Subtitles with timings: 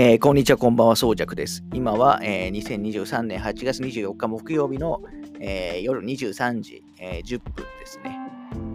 [0.00, 1.64] えーこんにちは、こんばんは、そうじゃくです。
[1.74, 5.02] 今は、えー2023年8月24日木曜日の、
[5.40, 8.16] えー夜23時、えー10分ですね。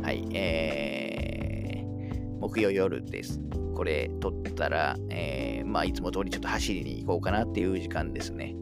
[0.01, 3.39] はい、えー木曜夜です。
[3.73, 8.53] これ撮ったら、えーまあ、いつも通りちょっと走りに行こうかなっていう時間ですね。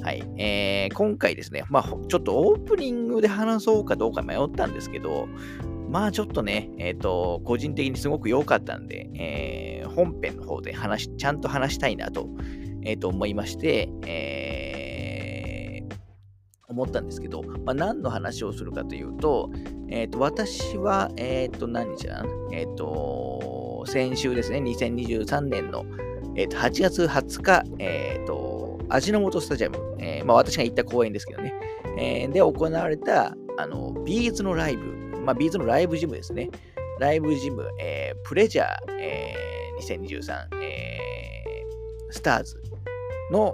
[0.00, 5.26] はい、えー今回ですね、まあ、ちょっとオープニングで話そうかどうか迷ったんですけど、
[5.88, 9.66] まあちょっとね、えっ、と、個人的にすごく良かったんで、えー
[9.96, 12.28] 本編の方で話、ちゃんと話したいなと、
[12.82, 14.66] えーと思いまして、えー
[16.68, 19.50] 思ったんですけど、まあ、何の話をするかというと、
[19.88, 22.22] えっ、と、私は、えっ、と、何日だ？
[22.22, 25.86] なえっ、と、先週ですね、2023年の、
[26.34, 31.54] えーと8月20日、えっ、と、味の素スタジアム、えーまあ、私が行った公演ですけどね、
[31.98, 34.95] えーで行われた、あの、ビーズのライブ、
[35.26, 36.50] まあ、 B'z の LIVE-GYM ですね。
[37.00, 42.62] LIVE-GYM、えー Pleasure、えー2023、えー STARS
[43.32, 43.52] の、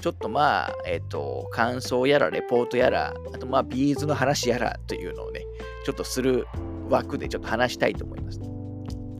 [0.00, 5.42] ちょっとまあ、えっ、と、感想やら、レポートやら、あとまあ、 B'z の話やらというのをね、
[5.84, 6.46] ちょっとする
[6.88, 8.40] 枠でちょっと話したいと思います。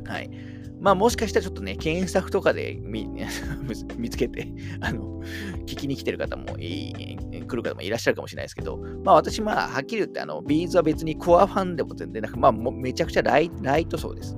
[0.07, 0.31] はい。
[0.81, 3.07] まあ、もしかしたらちょっとね、検索とかで見
[3.99, 4.49] 見つけて、
[4.81, 5.21] あの、
[5.67, 7.19] 聞きに来てる方もいい、
[7.51, 14.37] 来る方もいらっしゃるかもしれないですけど、まあ私、まあ、はっきり言って、あの、 B'z は別にコアファンでも全然なく、まあ、もうめちゃくちゃラ、ライト層です。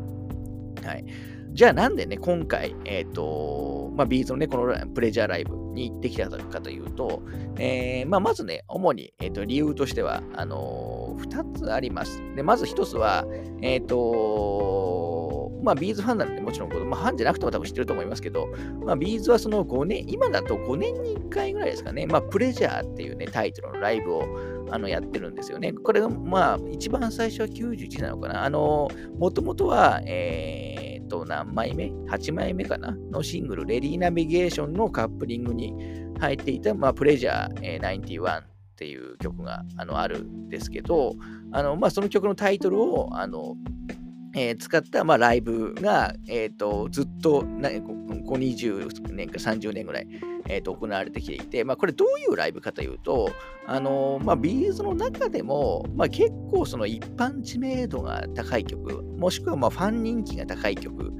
[0.85, 1.05] はい。
[1.53, 7.23] じゃあなんでね、今回、えっ、と、まあ、 B'z のね、このプレジャーライブに行ってきたかというと、
[7.59, 12.23] えーまあ、まずね、主に、えー、と理由としては、あのー、2つあります。
[12.35, 13.27] で、まず1つは、
[13.61, 15.22] えっ、と、
[15.62, 18.48] まあ、 B'z ファンなので、もちろん、まあ、ファンじゃなくても多分知ってると思いますけど、
[18.84, 24.25] まあ、ビーズはその5年、今だと5年に1回ぐらいですかね、まあ、プレジャーっていうね、タイトルのライブを
[24.70, 25.73] あのやってるんですよね。
[25.73, 28.45] これが、まあ、一番最初は91なのかな。
[28.45, 32.97] あの、もともとは、えー、と、何枚目 ?8 枚目かな？
[33.11, 35.75] のシングル、レディーナビゲーションのカップリングに
[36.18, 38.45] 入っていた、まあ、プレジャー、えー、91っ
[38.77, 41.12] ていう曲があのあるんですけど、
[41.52, 43.57] あのまあ、その曲のタイトルをあの、
[44.35, 47.95] えー使った、まあ、ライブが、えー、とずっとなこ
[48.27, 50.09] こ20年か30年ぐらい、
[50.48, 53.31] えーと行われてきていて、まあ、これどういうライブかというと、
[53.67, 61.13] あのまあ、ビーズの中でも、まあ、結構その一般知名度が高い曲、もしくはまあファン人気が高い曲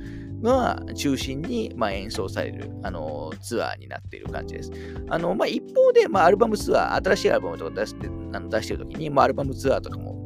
[0.43, 4.73] が中心にまあ演奏されるあのツアーになっている感じです。
[5.09, 10.22] あのまあ、一方で、まあ、アルバムツアー、新しいアルバムとか出してあの出してるときに、まあ、アルバムツアーとかも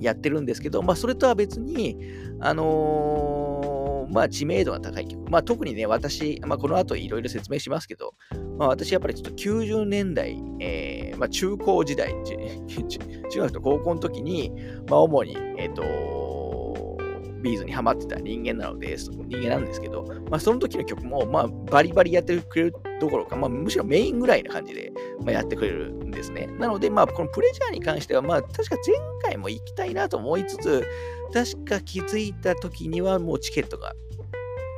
[0.00, 1.96] やってるんですけど、まあ、それとは別に、
[2.40, 3.78] あのー
[4.10, 5.30] まあ、知名度が高い曲。
[5.30, 8.14] まあ、特にね、私、まあ、この後いろいろ説明しますけど、
[8.58, 12.14] まあ、私やっぱりちょっと90年代、えーまあ、中高時代、
[13.30, 14.52] 中学と高校の時に、
[14.88, 15.82] まあ、主に、えっ、と、
[17.42, 26.46] ビーズにハマってた人間なので、その人間なんですけど、まあ、その時の曲も、まあ、バリバリやってくれるどころか、まあ、むしろメインぐらいな感じで、まあ、やってくれるんですね。
[26.58, 30.84] なので、まあ、このプレジャーに関しては、まあ、確か前回も行きたいなと思いつつ、
[31.32, 33.92] 確か気づいた時にはもうチケットが、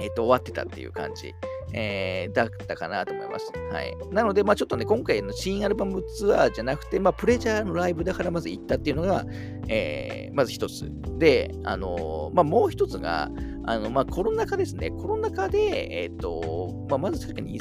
[0.01, 1.35] えっと、終わってたっていう感じ。
[1.73, 3.53] えーだったかなと思います。
[3.73, 3.97] はい。
[4.13, 9.25] なので、まあちょっとね、今回の新アルバムツアーじゃなくて、まあプレジャーのライブだからまず行ったっていうのが、
[9.69, 10.91] えーまず一つ。
[11.19, 13.31] で、あのーまあもう一つが、
[13.65, 14.91] あの、まあコロナ禍ですね。
[14.91, 17.61] コロナ禍で、えっ、と、まあまず確か2000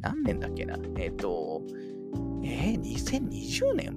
[0.00, 0.76] 何年だっけな。
[0.98, 1.62] えっ、と、
[2.44, 3.96] えー、2020年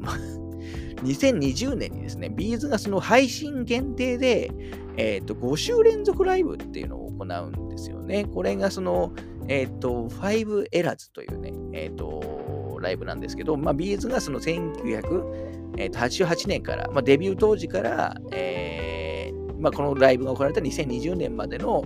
[1.03, 4.51] 2020年にですね、 B'zがその配信限定で、
[4.97, 8.25] えっ、と、5週連続ライブっていうのを行うんですよね。
[8.25, 9.11] これがその、
[9.47, 21.83] えっ、と、5 ERAS というね、えっ、と、ライブなんですけど、まあ、 B'zがその1988年から、まあ、デビュー当時から、えーまあ、このライブが行われた2020年までの、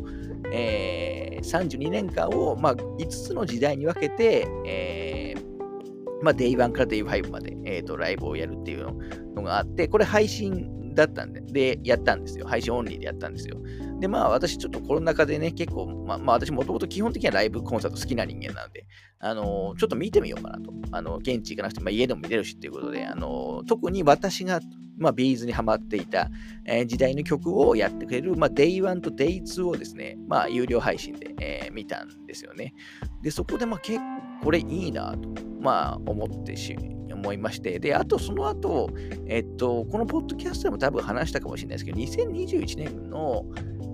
[0.52, 12.48] えー32年間を、まあ、5つの時代に分けて、えーまあ、Day1 から Day5 まで、えー、とライブをやるっていうのがあって、これ配信だったんで、で、やったんですよ。
[12.48, 13.58] 配信オンリーでやったんですよ。
[14.00, 18.86] で、まあ私ちょっとコロナ禍でね、結構、まあ、まあ私もともと基本的にはライブコンサート好きな人間なので、
[19.20, 20.74] あのーちょっと見てみようかなと。
[20.92, 24.62] あの、現地行かなくても、まあ、家でも見れるしっていうことで、あのー特に私が、
[24.98, 26.30] まあ、ビーズにハマっていた、
[26.66, 32.74] えー時代の曲をやってくれる、まあ、Day1 と Day2 をですね、まあ、有料配信で、えー見たんですよね。
[33.22, 34.04] で、そこで、まあ、結構
[34.46, 35.30] これいいなと、
[35.60, 36.76] まあ、思ってし、
[37.20, 38.90] 思いまして、で、あとその後、
[39.28, 43.46] えっと、このポッドキャストでも多分話したかもしれないですけど、2021年の、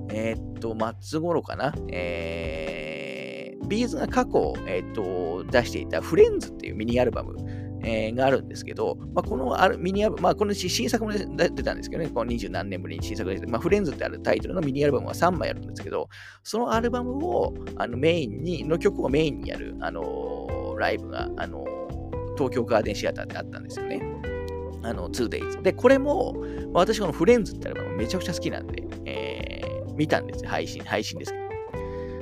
[0.10, 2.86] えっと、末頃かな、えー
[3.68, 7.36] ビーズが過去、えっと、出していたフレンズっていうミニアルバム、
[7.84, 11.26] えー、があるんですけど、まあ、このアルミニアルバム、まあ、この新作も出
[11.64, 16.10] たんですけどね、この二十何年ぶりに新作が出て、まあ、フレンズってあるタイトルのミニアルバムは3枚あるんですけど、
[16.44, 21.75] そのアルバムをあのメインに、の曲をメインにやる、あのー、ライブが、あのー、
[22.36, 24.02] 東京ガーデンシアターってあったんですよね。
[24.84, 25.62] あの、2days。
[25.62, 26.34] で、これも、
[26.74, 31.38] まあ、私このフレンズってアルバムめちゃくちゃ好きなんで、えー、見たんですよ、配信、配信ですけ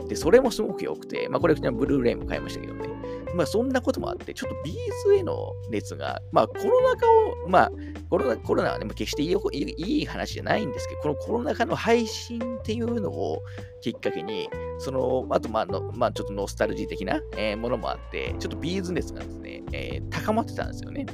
[0.01, 0.07] ど。
[0.07, 2.89] で、それもすごく良くて、まあこれ、ブルーレイも買いましたけどね。
[3.34, 7.06] まあそんなこともあって、ちょっと B'zへの熱が、まあコロナ禍
[7.46, 7.72] を、まあ
[8.10, 13.42] コロナコロナはね、決していいいい話じゃないんですけど、このコロナ禍の配信っていうのを
[13.82, 14.50] きっかけに、
[14.80, 21.06] その、あとまあの、まあちょっとノスタルジー的な、え、ものもあって、ちょっと B'z熱がですね、えー、高まってたんですよね。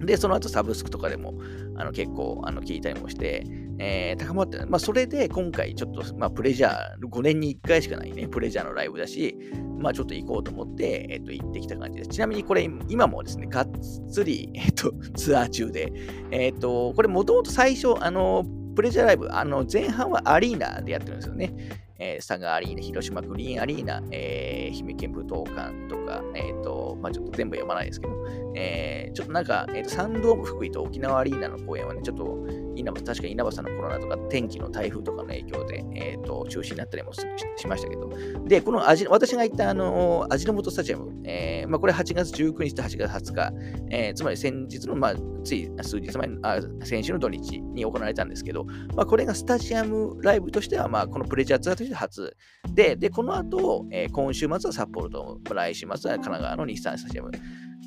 [0.00, 1.34] で、その後サブスクとかでも
[1.76, 3.44] あの結構あの聞いたりもして、
[3.78, 9.36] えー、高まって、まあ、それで今回ちょっと、まあ、プレジャー、5年に1回しかないね、プレジャーのライブだし、
[9.78, 12.10] まあ、ちょっと行こうと思って、えっ、と、行ってきた感じです。
[12.10, 13.70] ちなみにこれ、今もですね、がっ
[14.10, 15.92] つり、えっ、と、 ツアー中で、
[16.30, 18.44] えっ、と、これもともと最初、あの、
[18.74, 21.52] プレジャーライブ、あの、前半はアリーナでやってるんですよね。
[21.98, 28.14] えー、佐賀アリーナ、広島グリーンアリーナ、えー、愛媛県武道館とか、えっ、ー、と、まあちょっと全部読まないですけど、
[28.54, 32.46] えー、ちょっとなんか、えーと、サンドーム福井と沖縄アリーナの公演はね、ちょっと
[32.76, 37.24] 稲葉、確か稲葉さんのコロナとか天気の台風とかの影響で、えーと、中止になったりもし
[37.66, 38.10] ましたけど、
[38.46, 43.52] で、この味私が行ったあの味の素スタジアム、えーまあ、これ8月19日と8月20日、
[43.90, 45.14] えー、つまり先日の、まあ、
[45.44, 48.64] つい数日前あ、先週の土日に行われたんですけど、
[48.94, 52.36] まあ、これがスタジアムライブとしては、まあ、このプレジャーツアーとして初
[52.68, 57.30] で、で、この後、えー、今週末は札幌と、来週末は神奈川の日産スタジアム、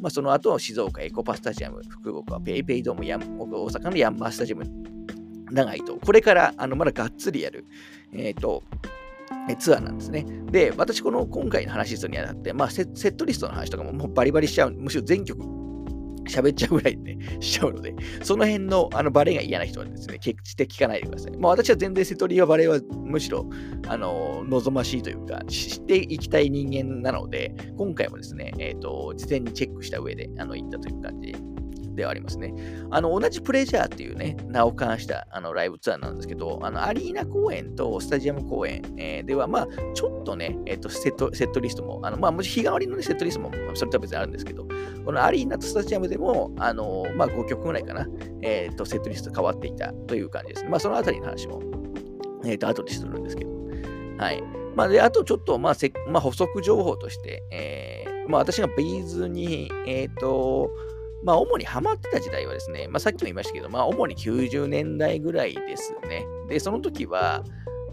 [0.02, 4.64] まあ、その後、静岡エコパスタジアム、福岡ペイペイドーム、大阪のヤンマースタジアム、
[5.52, 7.66] 長いと、これからあのまだがっつりやる、
[8.14, 8.64] えっ、ー、と、
[9.58, 10.26] ツアーなんですね。
[10.52, 15.44] で、私、この今回の話するにあたって、まあセ、セットリストの話とかももうバリバリしちゃう、むしろ全曲
[16.30, 17.94] 喋っちゃうぐらいね、 しちゃうので、
[18.24, 21.38] その辺のあのバレエが嫌な人はですね、決して聞かないでください。
[21.38, 23.50] まあ私は全然セトリやバレエはむしろ、
[23.88, 31.36] あの、望ましいというか、知っていきたい人間なので、今回もですね、えっ、ー、と、事前にチェックした上で、あの、行ったという感じ
[31.96, 32.54] ではありますね。
[32.92, 44.68] あの、同じプレジャーっていうね、名を冠したあのライブツアーなんですけど、あの、アリーナ公演とスタジアム公演、えー、では、まあ、ちょっとね、えっ、ー、とセット、セットリストも、あの、まあ、もし日替わりの、ね、セットリストも、それとは別にあるんですけど、
[45.06, 48.08] このアリーナとスタジアムでも、あの、まあ、5曲ぐらいかな、
[48.42, 50.70] えっ、ー、と、セットリスト変わっていたという感じですね。
[50.70, 51.62] まあ、そのあたりの話も、
[52.46, 53.52] えっ、と、後でするんですけど、
[54.18, 54.44] はい。
[54.76, 60.70] まあ、で、あとちょっと、まあ、せまあ、補足情報として、えー、まあ、私がビーズに、えっ、と、
[61.24, 66.26] まあ、主にハマってた時代はですね、まあ、さっきも言いましたけど、まあ、主に90年代ぐらいですね。
[66.48, 67.44] で、その時は、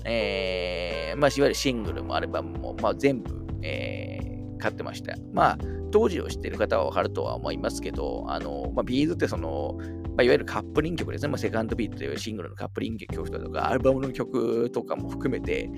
[0.05, 5.17] えー、まあ、いわゆるシングルもアルバムも、まあ、全部、えー、買ってました。
[5.33, 5.59] まあ、
[5.91, 9.79] 当時を知ってる方はわかるとは思いますけど、あの、まあ、ビーズってその、
[10.17, 11.29] まあ、いわゆるカップリング曲ですね。
[11.29, 15.69] まあ、セカンドビートというシングルのカップリング曲とか、アルバムの曲とかも含めて、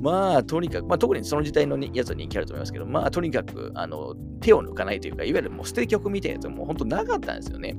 [0.00, 7.76] まあ、とにかく、まあ、特にその時代のやつは人気あると思いますけど、まあ、とにかく、あの、手を抜かないというか、いわゆるもう捨て曲みたいなやつも本当なかったんですよね。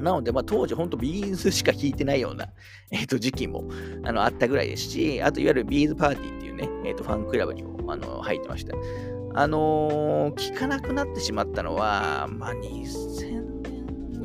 [0.00, 2.48] なので、まあ、当時、本当ビーズしか聴いてないような、
[2.92, 3.68] えー、と時期も
[4.04, 8.74] あのあったぐらいですし、あと、いわゆるビーズパーティーっていうね、えー、とファンクラブにもあの入ってました。
[9.32, 13.39] あのー、聞かなくなってしまったのは、まあ、2000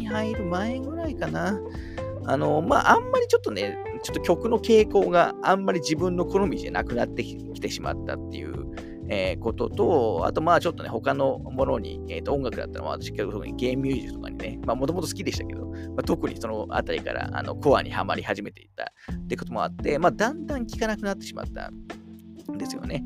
[0.05, 1.59] に入る前ぐらいかな。
[2.27, 8.65] あの、まあ、あんまりちょっとね、ちょっと曲の傾向があんまり自分の好みじゃなくなってきてしまったっていう、
[9.09, 21.71] えー、ことと、あとまあちょっとね、他のものに、えー、と音楽だったら私結構特にゲームミュージックとかにね、まあもともと好きでしたけど、まあ、特にそのあたりからあのコアにはまり始めていったってこともあって、まあだんだん聴かなくなってしまった
[22.57, 23.03] ですよね。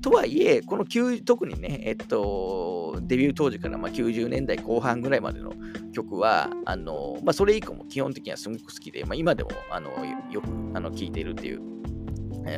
[0.00, 0.84] とはいえ、この
[1.24, 5.52] 特にね、えっと、デビュー当時からまあ90年代後半ぐらいまでの
[5.92, 9.90] 曲は、あのまあ、それ以降も基本的にはすごく好きで、まあ、今でもあの
[10.30, 11.60] よく聴いているっていう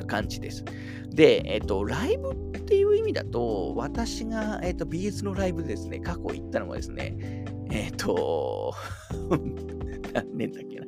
[0.06, 0.64] 感じです。
[1.10, 8.72] で、えっと、ライブっていう意味だと、私が、えっと、BS のライブでですね、過去行ったのはですね、えっと、
[10.14, 10.86] 何年だっけな。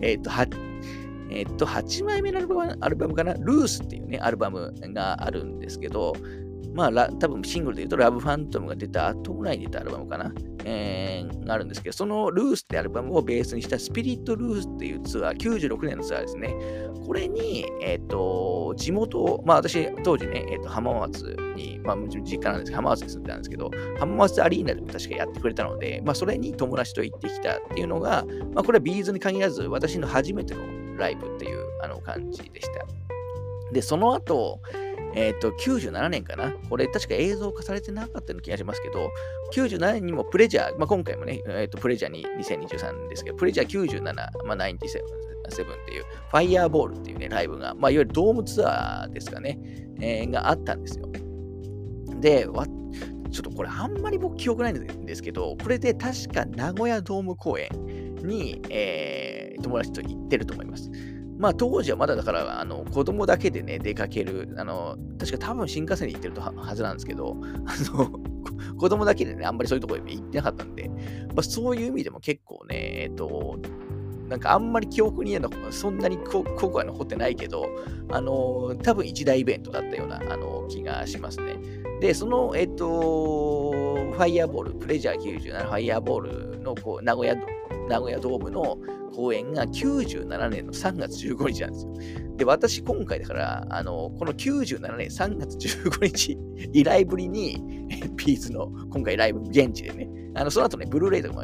[0.00, 0.30] えっと、
[1.34, 2.40] えっと、8枚目の
[2.80, 6.14] アルバムかな、ルースっていうね、アルバムがあるんですけど、
[6.74, 10.32] まあ、多分シングルで言うと、ラブファントムが出た後ぐらいに出たアルバムかな、
[10.64, 16.54] えー、があるんですけど、そのルースってアルバムをベースにしたスピリットルースっていうツアー、96年のツアーですね。
[17.06, 28.24] これに、えっ、ー、と、地元、まあ私、当時ね、えっ、ー、と、浜松に、まあ、実家なんですけど、浜松に住んでたんですけど、浜松アリーナでも確かやってくれたので、まあ、それに友達と行ってきたっていうのが、
[28.54, 30.62] まあ、これはビーズに限らず、私の初めての
[30.96, 32.86] ライブっていうあの感じでした。
[33.72, 34.60] で、その後、
[35.14, 39.10] えっ、ー、と、97年かなこれ確か映像化されてなかったような気がしますけど、
[39.52, 44.78] 97年にもプレジャー、まあ、今回もね、えーと、プレジャーに2023ですけど、プレジャー97、まあ、97っ
[45.86, 49.58] ていう、ファイヤーボールっていうね、ライブが、まあ、いわゆるドームツアーですかね、
[50.00, 51.06] えー、があったんですよ。
[52.20, 52.66] で、わ
[53.30, 57.68] ちょっとこれあんまり僕記憶ないんですけど、これで確か名古屋ドーム公演
[58.22, 60.90] に、えー、友達と行ってると思います。
[61.38, 67.36] まあ当時はまだだから、あの子供だけでね、出かける、あの、確か多分新幹線に行ってるとはずなんですけど、
[67.66, 68.10] あの、
[68.78, 70.94] 子供だけでね、あんまりそういうところに行ってなかったんで、ま
[71.38, 73.58] あそういう意味でも結構ね、えっと、
[74.28, 75.38] なんかあんまり記憶に
[75.70, 77.66] そんなに濃くは残ってないけど、
[78.10, 81.56] あの多分一大イベントだったようなあの気がしますね。
[82.00, 87.36] で、その、えっと、ファイヤーボール、プレジャー97ファイヤーボールのこう名古屋
[87.88, 88.78] 名古屋ドームの
[89.14, 91.94] 公演が97年の3月15日なんですよ。
[92.36, 96.38] で、私今回だから、あの、この97年3月15日
[96.72, 97.62] 以来ぶりに、
[98.16, 101.42] ピースの今回ライブ現地でね、あの、その後ね、ブルーレイとかも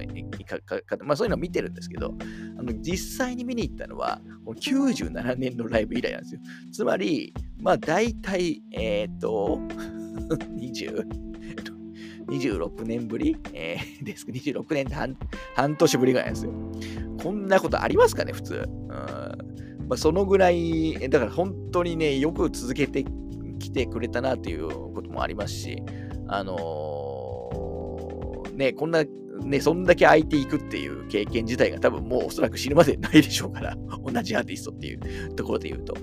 [1.05, 2.15] まあそういうの見てるんですけど、
[2.59, 6.41] あの、実際に見に行ったのは、97年のライブ以来なんですよ。
[6.73, 9.61] つまり、まあ大体、えっ、ー、と、
[10.57, 11.05] 20、
[12.29, 14.27] 26年ぶり、 えー、です。
[14.27, 15.17] 26年って半
[15.55, 16.53] 半年ぶりぐらいなんですよ。
[17.23, 18.55] こんなことありますかね、普通。
[18.55, 18.89] うん
[19.89, 23.05] まあ、そのぐらい、だから本当にね、よく続けて
[23.59, 25.83] きてくれたなっていうこともありますし、
[26.29, 29.03] あのー、ね、こんな、
[29.45, 35.95] ね、そんだけ空いていくっていう経験自体が多分もうおそらく死ぬまでないでしょうから、同じアーティストっていうところで言うと。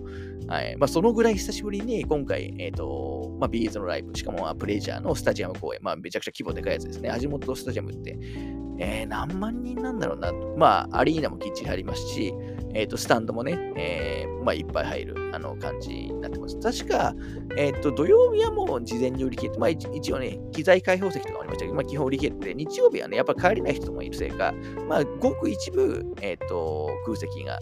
[0.48, 7.10] はいまあ、そのぐらい久しぶりに今回、え、ー、と、まあ、ビーズのライブ、しかもプレジャーのスタジアム公演、まあ、めちゃくちゃ規模でかいやつですね。
[7.10, 8.18] 味元スタジアムって、
[8.78, 10.32] えー、何万人なんだろうな。
[10.56, 12.34] まあ、アリーナもきっちり入りますし、
[12.74, 16.60] え、ー、と、スタンドもね、えー、まあ、いっぱい入る、あの、感じになってます。
[16.60, 17.16] 確か、
[17.58, 24.54] え、ー、と、土曜日はもう事前に売り切れて、まあ、一応ね、機材開放席とかもありましたけど、まあ、基本売り切れて、日曜日はね、やっぱ帰れない人もいるせいか、
[24.88, 27.60] まあ、ごく一部、えっ、と、空席が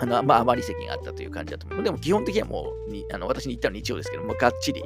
[0.00, 1.82] あの、まあ、余り席があったという感じだと思う。
[1.82, 4.82] でも基本的にはもう、にあの私に行ったの日曜ですけども、がっちり、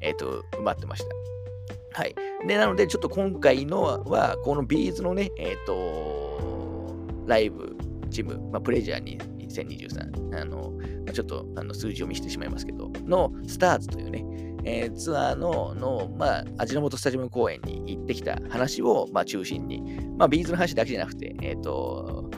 [0.00, 2.00] えっ、ー、と、埋まってました。
[2.00, 2.14] はい。
[2.46, 6.94] で、なので、ちょっと今回のは、このビーズのね、えっ、ー、と、
[7.26, 10.72] LIVE-GYM、まあ、 Pleasure 2023、あの、
[11.12, 14.24] ちょっとあの数字を見せてしまいますけど、の STARS というね、
[14.64, 19.80] えー、ツアーの、のまあ、味の素スタジアム公演に行ってきた話を、まあ、中心に、
[20.18, 22.30] まあ、 B'zの話だけじゃなくて、えっ、ー、と、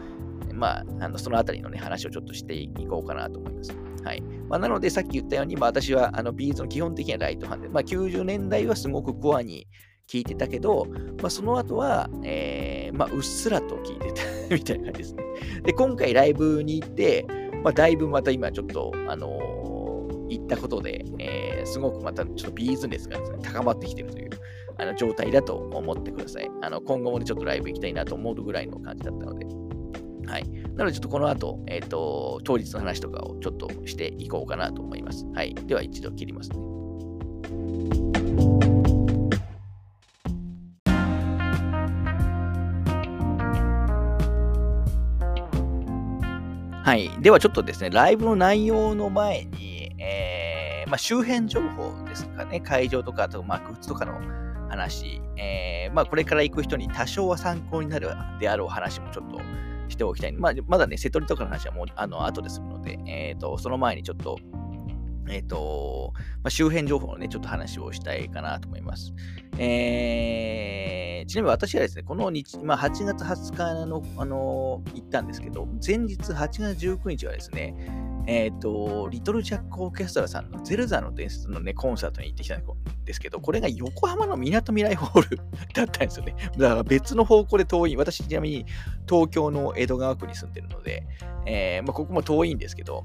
[0.63, 3.73] まあ、あのそのあたりのね、話をちょっとしていこうかなと思います。
[4.05, 4.23] はい。
[4.49, 9.67] まあ、なので、さっき言ったように、まあ、私はあの B'zの基本的にはライトファンで、まあ、90年代はすごくコアに
[10.09, 10.87] 聞いてたけど、
[11.21, 14.23] まあ、その後は、えー、まあ、うっすらと聞いてた
[14.55, 15.25] みたいな感じですね。
[15.65, 17.27] で、今回ライブに行って、
[17.65, 24.31] まあ、だいぶまた今ちょっと、あのー、行ったことで、えー、すごくまたちょっとビーズ熱がです、ね、高まってきてるという
[24.79, 26.49] あの状態だと思ってください。
[26.63, 29.62] あの今後もね、ちょっとライブ行きたいなと思うぐらいの感じだったので。
[30.27, 30.49] はい。
[30.77, 35.27] なので、ちょっとこの後、えっ、ー、と、当日の話とかをちょっとしていこうかなと思います。
[35.35, 35.55] はい。
[35.55, 36.57] では、一度切りますね。
[46.85, 47.11] はい。
[47.21, 54.21] では、ちょっとですね、ライブの内容の前に、えー、まあ、周辺情報ですかね、会場とか、あと、まあ、グッズとかの
[54.69, 58.09] 話、えー、まあ、これから行く人に多少は参考になる
[58.41, 59.41] であろう話もちょっと
[59.93, 60.33] しておきたい。
[60.33, 64.39] まあ、まだね、瀬戸りとかの話はもう、あの、後でするので、えっ、ー、と、その前にちょっと、
[65.29, 69.13] えっ、ー、と、まあ、周辺情報のね、ちょっと話をしたいかなと思います。
[69.59, 77.75] えー、ちなみに私はですね、この日、まあ、8月20日の、あの行ったんですけど、前日8月19日はですね、
[78.27, 82.63] えっ、ー、と、リトルジャックオーケストラさんのゼルザの伝説のね、コンサートに行ってきたん
[83.05, 85.37] ですけど、これが横浜のみなとみらいホール
[85.75, 86.37] だったんですよね。
[86.57, 87.97] だから別の方向で遠い。
[87.97, 88.67] 私、ちなみに
[89.09, 91.05] 東京の江戸川区に住んでるので、
[91.47, 93.05] えー、まあ、ここも遠いんですけど、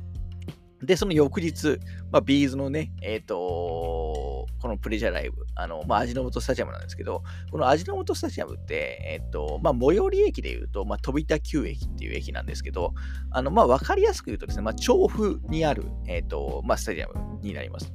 [0.82, 1.80] で、その翌日、
[2.12, 12.94] まあ、ビーズのね、えっ、ー、とこのプレジャーライブ、あの、まあ、味の素スタジアムなんですけど、この味の素スタジアムって、えっ、ー、と、まあ、最寄り駅で言うと、まあ、飛田急駅っていう駅なんですけど、
[13.32, 17.92] あの、まあ、わかりやすく言うとですね、まあ、調布にある、えっ、ー、と、まあ、スタジアムになります。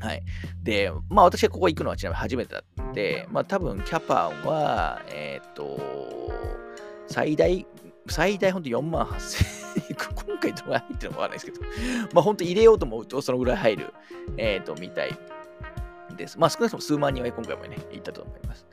[0.00, 0.22] はい。
[0.62, 5.78] で、まあ、私がここ行くのはちなみに初めてだって、まあ、多分、キャパンは、えっ、と、
[7.08, 7.66] 最大
[8.08, 9.65] 最大本当4万8000、
[10.26, 11.60] 今回どのぐらい入ってるのかわかんないですけど、
[12.12, 13.94] まあ本当入れようと思うとそのぐらい入る、
[14.36, 15.16] えっ、ー、と、みたい
[16.16, 16.38] です。
[16.38, 18.66] まあ少なくとも数万人は今回もね、行ったと思います。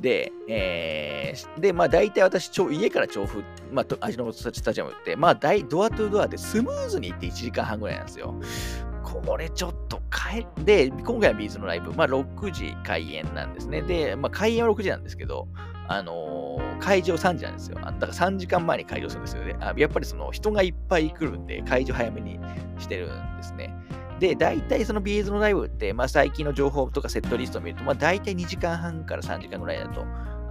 [0.00, 8.34] で、えー、で、まあ大体私、家から調布、まあ、味の素スタジアムって、まあ大ドアトゥドアでスムーズに行って1時間半ぐらいなんですよ。
[9.02, 13.82] これちょっと変え、で、今回の B'zのライブ、まあ6時開演なんですね。
[13.82, 15.48] で、まあ開演は6時なんですけど、
[15.88, 17.76] あのー、開場3時なんですよ。
[17.76, 19.56] だから3時間前に開場するんですよね。
[19.76, 22.40] やっぱりその人がいっぱい来るんで、開場早めに
[22.78, 23.74] してるんですね。
[24.18, 30.04] で、大体その B'zのライブって、まあ最近の情報とかセットリストを見ると、まあ大体2時間半から3時間ぐらいだと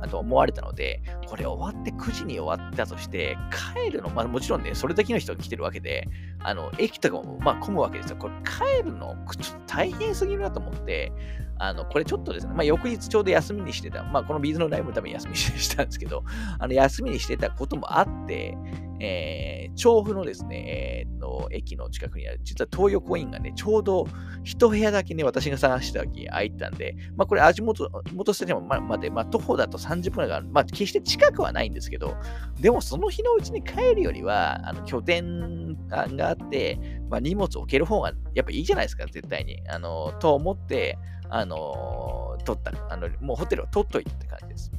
[0.07, 3.37] と思われたので、これ終わって9時に終わったとして、
[3.75, 6.07] 帰るの、まあもちろんね、それだけの人が来てるわけで、
[6.39, 8.17] あの、駅とかもまあ混むわけですよ。
[8.17, 11.11] これ帰るの、ちょっと大変すぎるなと思って、
[11.57, 16.23] あの、これちょっとですね、まあ翌日ちょうど休みにしてた、まあこのビーズのライブのために休みにしたんですけど、
[16.59, 18.57] あの、休みにしてたこともあって、
[18.99, 24.07] えー、調布のですね、えー、の駅の近くにある、実は東横インがね、ちょうど
[24.43, 32.15] 一部屋だけね、私が探してた時空いてたんで、まあこれ味元、元スタジアムまで、まあ徒歩だと30分がある、まあ決して近くはないんですけど、
[32.59, 39.61] でもその日のうちに帰るよりは、あの拠点があって、まあ荷物置ける方がやっぱいいじゃないですか、絶対に。
[39.67, 40.97] あの、と思って、
[41.29, 44.71] あの、取った、あの、もうホテルを取っといたって感じです。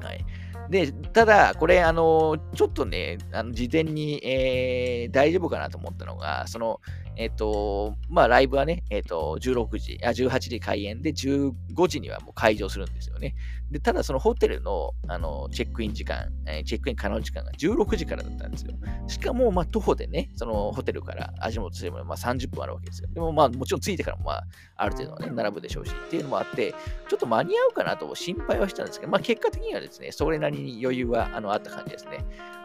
[0.00, 0.24] はい。
[0.70, 6.80] で、ただ、これ、あの、ちょっとね、あの事前に、えー、大丈夫かなと思ったのが、その、
[7.16, 11.52] えっ、と、まあ、ライブはね、えっ、と、16時、あ、18時開演で、15
[11.88, 13.34] 時にはもう開場するんですよね。
[13.70, 18.72] で、ただそのホテルの、あの、チェックイン時間、えー、チェックイン可能時間が16時からだったんですよ。
[19.08, 23.08] しかも、まあ、徒歩でね、そのホテルから味元すれば、まあ、30分あるわけですよ。
[23.12, 24.44] でも、まあ、もちろん着いてからも、まあ、
[24.76, 26.72] ある程度はね、並ぶでしょうし、っていうのもあって、
[27.08, 32.24] ちょっと間に合うかなと心配はしたんですけど、まあ、結果的にはですね、それなりに余裕は、あの、あった感じですね。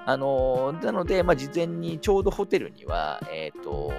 [0.10, 3.92] あのなので、まあ、事前にちょうどホテルには、えっ、ー、と、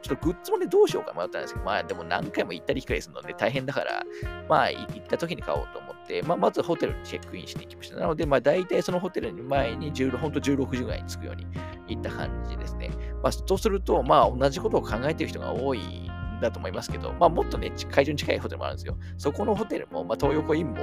[0.00, 4.02] ちょっとグッズもね、どうしようか迷ったんですけど、まあでも何回も行ったり来たりするので大変だから、
[4.48, 7.96] まあ行った時に買おうと思って、まあまずホテルにチェックインしていきました。
[7.96, 11.46] なので、まあ大体そのホテルに前に16、ほんと16時ぐらいに着くように
[11.88, 12.90] 行った感じですね。
[13.22, 16.07] まあそうすると、まあ同じことを考えている人が多い
[16.40, 18.96] だと思いますけど、まあ、もっとね、会場に近いホテルもあるんですよ。
[19.16, 20.76] そこのホテルも、まあ、東横インも、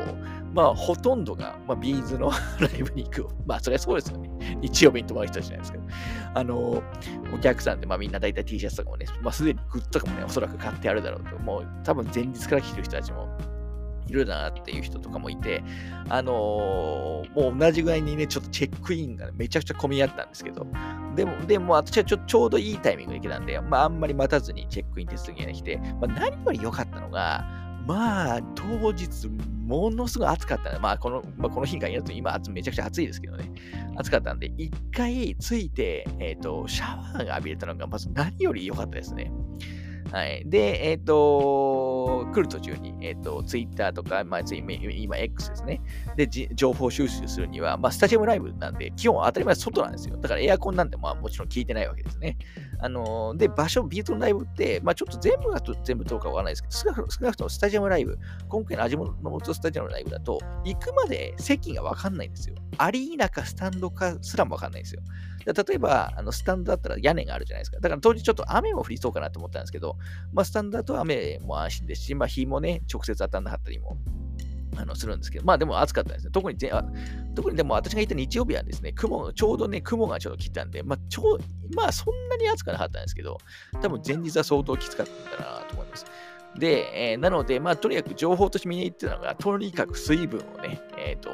[0.53, 3.27] まあ、ほとんどが、まあ、ビーズの ライブに行く。
[3.45, 4.57] まあ、それはそうですよね。
[4.61, 5.83] 日曜日に泊まる人じゃないですけど。
[6.33, 6.83] あの、
[7.33, 11.37] お客さんで、まあ、みんな大体 T シャツとかもね、まあ、すでにグッズとかもね、おそらく買ってあるだろうと。
[11.39, 13.27] もう、多分前日から来てる人たちも
[14.07, 15.63] いるなっていう人とかもいて、
[16.09, 20.67] あのー、もう同じぐらいにね、ちょっとチェックインが、めちゃくちゃ混み合ったんですけど、
[21.15, 27.45] でも、でも私はちょちょうどいいタイミングで来たんで、まあ、あんまり待たずにチェックイン手続きが来て、まあ、何より良かったのが、
[27.85, 29.27] まあ、当日、
[29.65, 30.79] ものすごい暑かったね。
[30.79, 33.51] まあ、この、まあ、この日に限らず、今、めちゃくちゃ暑いですけどね。
[33.95, 39.31] 暑かったんで、一回着いて、えっ、ー、と、シャワーが浴びれたのが、まず何より良かったですね。
[40.15, 40.43] はい。
[40.45, 45.81] で、えっ、ー、と、来る途中に、えっ、ー、と、Twitter とか、まあ、今 X ですね。
[46.15, 50.15] で、情報収集するには、まあ、スタジアムライブなんで、基本当たり前外なんですよ。
[50.15, 52.37] だからエアコンなんて、まあ、もちろん聞いてないわけですね。
[52.79, 62.55] あのー、で、場所、ビートのライブって、まあ、ちょっと全部が全部どうかわからないですけど、少なく少なくともスタジアムライブ、今回の味の素スタジアムライブだと、行くまで席がわかんないんですよ。
[62.77, 65.01] アリーナかスタンドかすらもわかんないんですよ。
[65.53, 67.79] 例えば、あのスタンドだったら屋根があるじゃないですか。
[67.79, 69.97] だから当時ちょっと雨も降りそうかなと思ったんですけど、
[70.33, 73.97] まあ、スタンドだと雨も安心ですし、まあ、日もね、直接当たんなかったりも
[74.77, 76.31] あのするんですけど、まあでも暑かったですね。
[76.31, 76.83] 特にあ
[77.33, 81.37] 特にでも私が言った日曜日はですね、雲、ちょうどね、雲がちょっと来たんで、まあちょ、
[81.75, 83.37] まあそんなに暑くなかったんですけど、
[83.81, 86.05] 多分前日は相当きつかったんだなと思います。
[86.57, 91.29] で、えー、なので、まあとにかく情報として見に行ってたのが、とにかく水分をね、えっ、ー、と、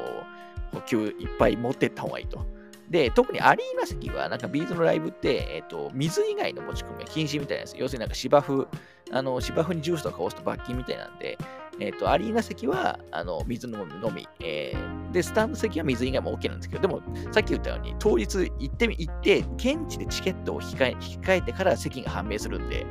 [0.72, 2.44] 補給いっぱい持ってった方がいいと。
[2.90, 7.74] で、特にアリーナ席は、なんかビーズのライブって、えっ、と、水以外の持ち込みは禁止みたいなやつ。
[7.76, 8.68] 要するになんか芝生、
[9.10, 11.38] あの、芝生にジュースとかを押すと罰金みたいなんで、
[11.80, 17.00] えっ、と、アリーナ席は、あの、水のみ、えー、で、スタンド席は水以外も OK なんですけど、でも、
[17.32, 22.86] さっき言ったように、当日行ってみ、行って、現地でチケットを控え控えてから席が判明するんで、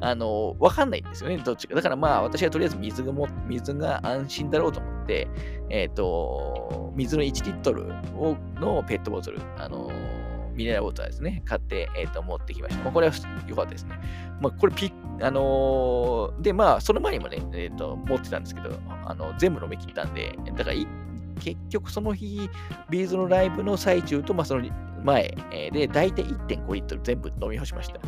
[0.00, 1.74] あの、わかんないんですよね、どっちか。
[1.74, 5.28] だからまあ、私はとりあえず水がも、水が安心だろうと思って、
[5.70, 7.84] えっ、ー、と、水の1リットル
[8.16, 9.90] をのペットボトル、あの、
[10.56, 12.82] ミネラルウォーターですね、買って、え、ー、と、持ってきました。
[12.82, 13.14] まあ、これは
[13.46, 13.98] 良かったですね。
[14.40, 18.70] まあ、これピあのー、で、まあ、その前にもね、え、ー、と、持ってたんですけど、
[19.04, 20.76] あの、全部飲み切ったんで、だから、
[21.40, 22.48] 結局その日、
[22.90, 24.64] ビーズのライブの最中と、まあ、その
[25.04, 25.34] 前、
[25.72, 28.00] で、大体1.5リットル全部飲み干しました。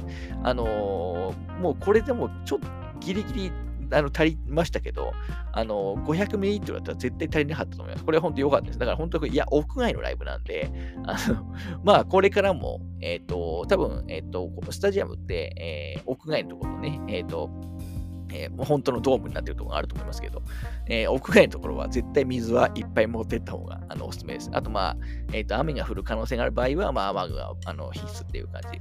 [0.42, 2.66] あのー、もうこれでもちょっと
[3.00, 3.52] ギリギリ
[3.90, 5.12] あの足りましたけど、
[5.52, 8.04] あの500ミリリットルだったら絶対足りなかったと思います。
[8.04, 8.78] これは本当良かったです。
[8.78, 10.70] だから本当、いや、屋外のライブなんで、
[11.04, 17.50] あの まあ、これからも、えっ、ー、と、多分、えっ、ー、と、スタジアムって、えー、屋外のところね、えっ、と、
[18.30, 20.42] えー、本当のドームになっているところがあると思いますけど、
[20.86, 24.50] えー、屋外のところは絶対水はいっぱい持ってった方があのおすすめです。
[24.52, 24.96] あと、まあ、
[25.32, 28.80] えっ、ー、と、雨が降る可能性がある場合は、まあ、雨具はあの必須っていう感じ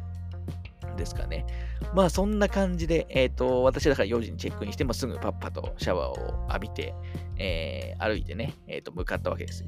[0.97, 1.45] ですかね。
[1.93, 6.93] まあそんな感じで、えっ、ー、と、私だから4時にチェックインして、もすぐパッパとシャワーを浴びて、
[7.37, 9.63] えー、歩いてね、えっ、ー、と、向かったわけです。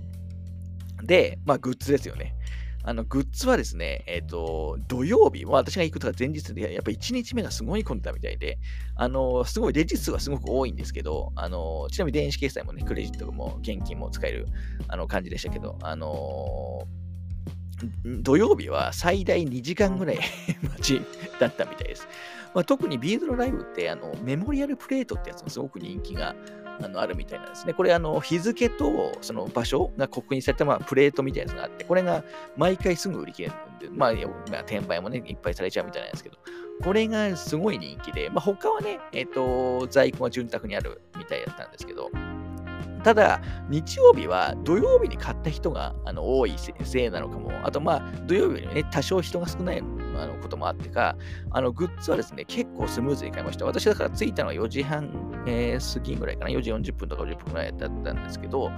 [1.03, 2.35] で、まあグッズですよね。
[2.83, 8.57] あの、グッズはですね、えっ、ー、と、土曜日、私が行くとか前日で、やっぱ1日目がすごい混んでたみたいで、
[8.95, 14.47] あの、すごいレジ数はすごく多いんですけど、あの、ちなみに電子決済もね、クレジットも現金も使える
[14.87, 16.87] あの感じでしたけど、あの
[18.05, 20.19] 土曜日は最大2時間ぐらい
[20.63, 21.01] 待ち
[21.39, 22.07] だったみたいです。
[22.53, 26.35] まあ、特にビーズのライブってあのメモリアルプレートってやつもすごく人気が
[26.81, 27.73] あのあるみたいなんですね。
[27.73, 32.23] これあの日付とその場所が刻印されたまあプレートみたいなやつがあって、これが
[32.57, 36.37] 毎回すぐ売り切れるんで、まあ、転売もね、いっぱいされちゃうみたいなんですけど、
[36.83, 39.33] これがすごい人気で、まあ、他はね、えっ、ー、
[39.81, 42.09] と、在庫が潤沢にあるみたいだったんですけど、
[43.03, 49.81] ただ、日曜日は土曜日に買った人があの多いせいなのかも、あとまあ、土曜日にね、多少人が少ないあ
[50.25, 51.15] のこともあってか、
[51.51, 53.65] あのグッズはですね、結構スムーズに買いました。
[53.65, 58.71] 私だから着いたのは4時半、えー、過ぎぐらいかな、4時40分とか50分ぐらいだったんですけど、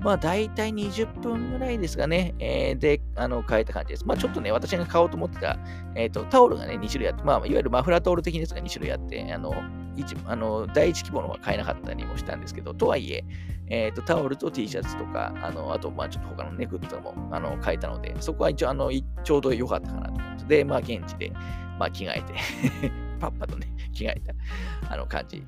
[0.00, 4.06] まあ大体20分ぐらいですかね、えー、で、あの、変えた感じです。
[4.06, 5.58] まあちょっとね、私が買おうと思ってた、
[5.94, 9.52] えっ、ー、と、タオルがね、2種類あって、まあいわゆるマフラータオル的なやつが2種類あって、あの、
[9.96, 13.24] 一あの第一規模のは買えなかったりもしたんですけど、とはいえ、
[13.66, 18.90] えっ、ー、と、タオルと T シャツとか、あの、あと、まあちょっと他のね、グッズも、あの、買えたので、そこは一応、あの、
[19.24, 20.46] ちょうど良かったかなと思います。
[20.46, 21.32] で、まあ現地で、
[21.78, 22.34] まあ着替えて
[23.18, 25.42] パッパとね、着替えた、あの、感じ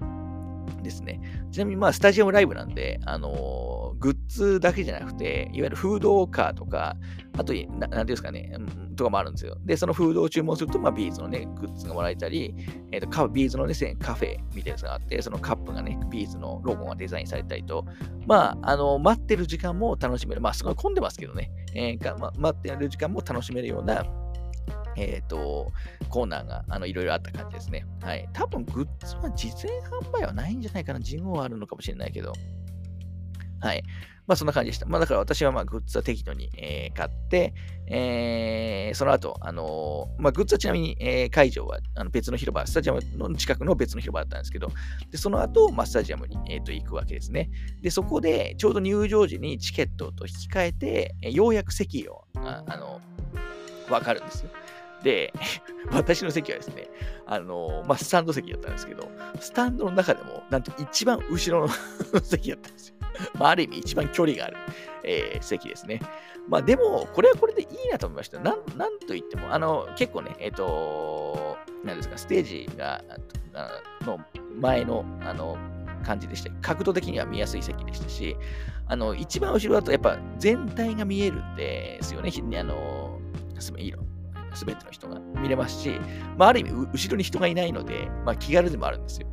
[0.83, 1.21] ですね。
[1.51, 3.31] ちなみに、まあ、スタジアムライブなんで、あのー、
[4.01, 6.97] グッズだけじゃなくて、いわゆるフードカーとか、
[7.37, 8.59] あと、ななんていうんですかね、う
[8.93, 9.59] ん、とかもあるんですよ。
[9.65, 12.55] で、そのフードを注文すると、まあ、ビーズのね、グッズがもらえたり、
[12.93, 17.85] えっ、ー、と、 B'zのね、カフェみたいなやつがあって、そのカップがね、 B'zのロゴがデザインされたりと、
[18.27, 20.41] まあ、あの、待ってる時間も楽しめる。
[20.41, 24.05] まあ、すごい混んでますけどね、えーま、待ってる時間も楽しめるような、
[24.97, 25.73] えっ、ー、と、
[26.09, 27.87] コーナーが、あの、いろいろあった感じですね。
[28.03, 28.29] はい。
[28.33, 31.01] 多分、グッズは実演販売はないんじゃないかな。
[31.01, 32.33] 事後はあるのかもしれないけど。
[33.61, 33.83] はい。
[34.27, 34.87] まあ、そんな感じでした。
[34.87, 37.53] まあ、だから私は、まあ、グッズは適度に、えー、買って、
[37.89, 44.69] えー、その後、あのー、まあ、グッズはちなみに、えー、会場はあの別の広場、スタジアムの近くの別の広場だったんですけど、
[45.11, 47.51] でその後、まあ、スタジアムに、えーと、行くわけですね。
[47.83, 53.01] で、そこで、ちょうど入場時にチケットと引き換えて、えようやく席を、あ、あの、
[53.91, 54.51] わかるんですよ。
[55.03, 55.33] で、
[55.91, 56.89] 私の席はですね、
[57.27, 61.73] あの、まあ、スタンド席だったんですけど、スタンドの中でも、なんと一番後ろの
[62.23, 63.00] 席だったんですよ。
[63.39, 64.57] まあ、ある意味一番距離がある、
[65.05, 66.01] えー、席ですね。
[66.49, 68.39] まあ、でも、これはこれでいいなと思いました。
[68.41, 73.03] なん、なんと言っても、あの、結構ね、えっ、ー、と、なんですか、ステージが、
[74.05, 74.19] の
[74.61, 75.57] 前の、あの、
[76.05, 76.51] 感じでした。
[76.63, 78.37] 角度的には見やすい席でしたし、
[78.87, 82.33] あの、一番後ろだとやっぱ全体が見えるんですよね。
[82.59, 83.21] あの、
[83.79, 83.99] いいの。
[84.55, 85.91] すべての人が見れますし、
[86.37, 89.29] まあ、ある意味、後ろに人がいないので、まあ、気軽でもあるんですよ。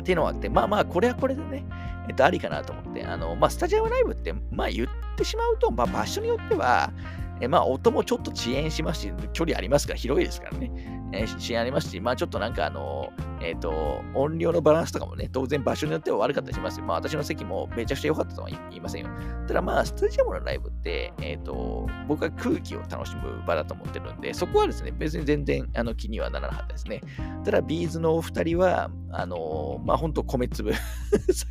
[0.00, 1.64] っていうのがあって、まあまあ、これはこれでね、
[2.08, 6.92] えっと、ありかなと思って、あの、まあ、スタジアムライブって、まあ、言ってしまうと、まあ、場所によっては、
[7.40, 10.70] えまあ、音もちょっと遅延しますし、距離ありますから、広いですからね。
[11.14, 16.86] えー、支援ありますし、まあちょっとなんかあの、えっ、ー、と、音量のバランスとかもね、当然場所によっては悪かったりしますよ。
[16.86, 19.10] まあ私の席もめちゃくちゃ良かったとは言いませんよ。
[19.46, 27.00] ただまあ、スタジアムのライブって、えっ、ー、と、僕は空気を楽しむ場だと思ってるんで、そこはですね、別に全然あの気にはならなかったですね。
[27.44, 30.80] ただ、ビーズのお二人は、あの、まあ本当米粒サ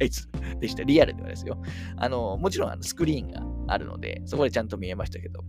[0.02, 0.28] イズ
[0.60, 0.84] でした。
[0.84, 1.62] リアルではですよ。
[1.97, 5.43] あの、もちろんあのスクリーンがあるので、そこでちゃんと見えましたけど、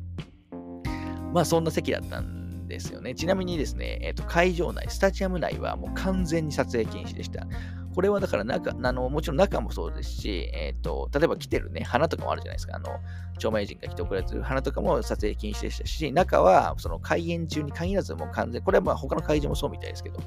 [1.33, 2.44] まあそんな席だったんで
[2.75, 3.15] ですよね。
[3.15, 7.47] ちなみにですね、えーと、会場内、スタジアム内はもう完全に撮影禁止でした。
[7.95, 12.77] これはだから中、あのもちろん中もそうですし、えーと、例えば来てるね、花とかもあるじゃないですか。
[12.77, 12.89] あの
[13.37, 20.19] 著名人が来て送られてる花とかも撮影禁止でしたし、中はその開演中に限らずもう完全、これはまあ他の会場もそうみたいですけど、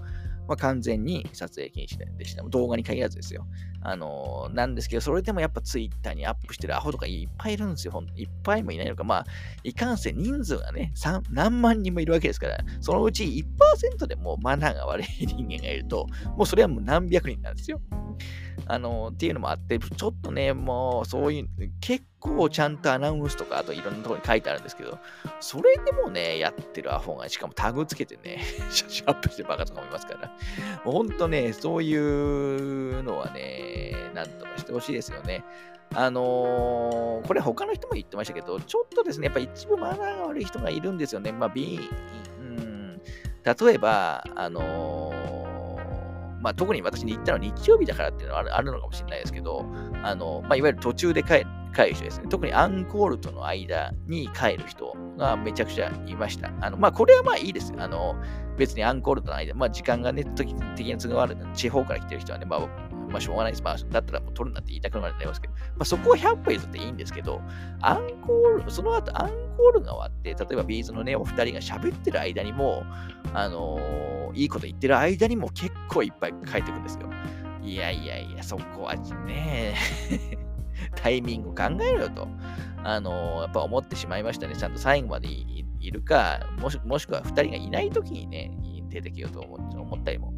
[0.47, 2.43] まあ、完全に撮影禁止でした。
[2.43, 3.45] 動画に限らずですよ。
[3.81, 8.03] あのー、なんですけど、それでもやっぱツイッターにアップしてるアホとかいっぱいいるんですよ。
[8.15, 9.03] いっぱいもいないのか。
[9.03, 9.25] まあ、
[9.63, 10.93] いかんせん人数がね、
[11.31, 17.81] 何万人もいるわけですから、そのうち1%でもマナーが悪い人間がいると、もうそれはもう何百人なんですよ。
[18.65, 21.47] あのー、っていうのもあって、ちょっとね、もうそういう、
[21.79, 24.99] 結構ちゃんとアナウンスとか、あといろんなところに書いてあるんですけど、
[25.39, 30.27] それでもね、やってるアホが、しかもタグつけてね、写真アップしてるバカとかもいますから、
[30.83, 33.76] もうほんとね、そういうのはね、
[34.13, 35.43] なんとかしてほしいですよね。
[35.95, 41.31] あのー、これ他の人も言ってましたけど、ちょっとですね、やっぱ一部マナーが悪い人がいるんですよね。
[41.31, 41.79] まあ、B、
[42.39, 43.01] うん、
[43.43, 49.65] 例えば、あのー、まあ、特に私に言ったのは日曜日だからっていうのはあるのかもしれないですけど、
[50.03, 52.27] あのまあ、いわゆる途中で帰帰る人ですね。
[52.29, 56.51] 特にアンコールとの間に帰る人がめちゃくちゃいました。
[56.61, 57.73] あの、まあ、これはまあいいです。
[57.77, 58.15] あの、
[58.57, 62.67] 別にアンコールとの間、まあ、時間がね、時的な都合がある、地方から来てる人はね、まあ、
[63.09, 63.63] まあ、しょうがないです。
[63.63, 67.41] まあ、だったらもう取るなって言いたくなりますけど、まあ、そこは100歩譲っていいんですけど、
[67.81, 72.83] アンコール、その後アンコールが終わって、例えばビーズのね、お二人が喋ってる間にも、
[73.33, 77.09] あのー、いいこと言ってる間にも結構いっぱい書いてくんですよ。
[77.61, 79.75] いやいやいや、そこはね、
[80.95, 82.27] タイミング考えろよと、
[82.83, 84.55] あのー、やっぱ思ってしまいましたね。
[84.55, 88.51] ちゃんと最後までいるか、もしもしくは2人がいないときにね、
[88.89, 90.33] 出てきようと思ったりも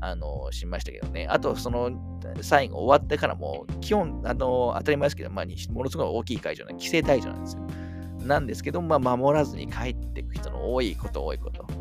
[0.00, 1.26] あの、しましたけどね。
[1.28, 1.90] あと、その、
[2.40, 7.62] 最後終わってからも、基本、あの、当たり前ですけど、まあ、ものすごい大きい会場な、規制退場なんですよ。
[8.26, 11.66] なんですけど、まあ、守らずに帰っていく人の多いこと、多いこと。
[11.70, 11.72] う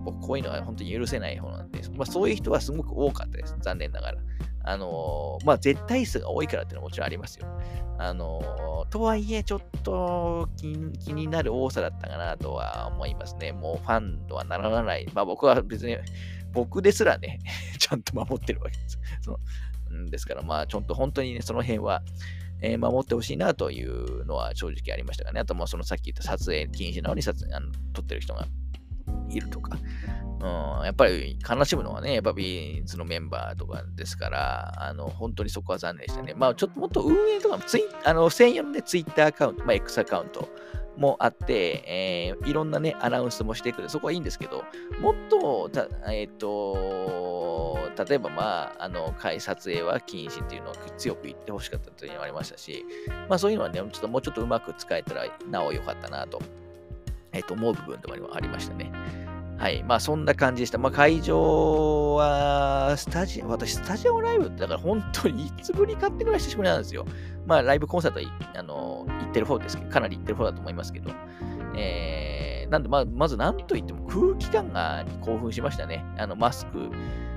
[0.00, 3.56] ん、僕、こういうのは本当に許せない方なんで、まあ、そういう人はすごく多かったです。
[3.60, 4.18] 残念ながら。
[4.68, 7.46] あのまあ、絶対数が多いからっていうのはもちろんありますよ。
[7.98, 13.52] あのとはいえ、ちょっと気になる多さだったかなとは思いますね。
[13.52, 15.08] もうファンとはならない。
[15.14, 15.96] まあ僕は別に
[16.56, 17.38] 僕ですらね、
[17.78, 18.98] ちゃんと守ってるわけです。
[19.20, 19.38] その
[20.06, 22.02] ですから、まあ、ちょっと本当にね、その辺は、
[22.62, 25.40] えー、守ってほしいなというのは正直ありましたがね。
[25.40, 28.46] あと、もそのさっき言った撮影禁止なのに撮影あの撮ってる人が
[29.28, 29.78] いるとか。
[30.38, 36.34] うん、やっぱり悲しむのはね、やっぱビーンズのメンバーとかですから、あの本当にそこは残念でしたね。
[36.34, 40.48] まあちょっともっと運営とかもツイあの専用のね、ツイッターアカウント、まあ X アカウント
[40.96, 43.88] もあって、えー、いろんなね、アナウンスもしてくる。
[43.88, 44.64] そこはいいんですけど、
[45.00, 45.70] もっと、
[46.08, 47.78] えっ、ー、と、
[48.08, 52.84] 例えば、まあ、あの、会撮影は禁止っていうのを強く言ってほしかったというのがありましたし、
[53.28, 56.40] まあそういうのはね、ちょっともうちょっとうまく使えたらなお良かったなと、
[57.32, 58.90] えっ、ー、と、思う部分でもありましたね。
[59.58, 59.82] はい。
[59.84, 60.76] まあ、そんな感じでした。
[60.76, 67.06] まあ、会場は、スタジオ、私、スタジオライブって、だから本当にいつぶりかってぐらい久しぶりなんですよ。
[67.46, 71.10] まあ、ライブコンサートは、あの、ってる方ですけど、かなり行ってる方だと思いますけど。
[71.76, 76.04] えー、なんで、まあ、まず何と言っても空気感が興奮しましたね。
[76.16, 76.90] あの、マスク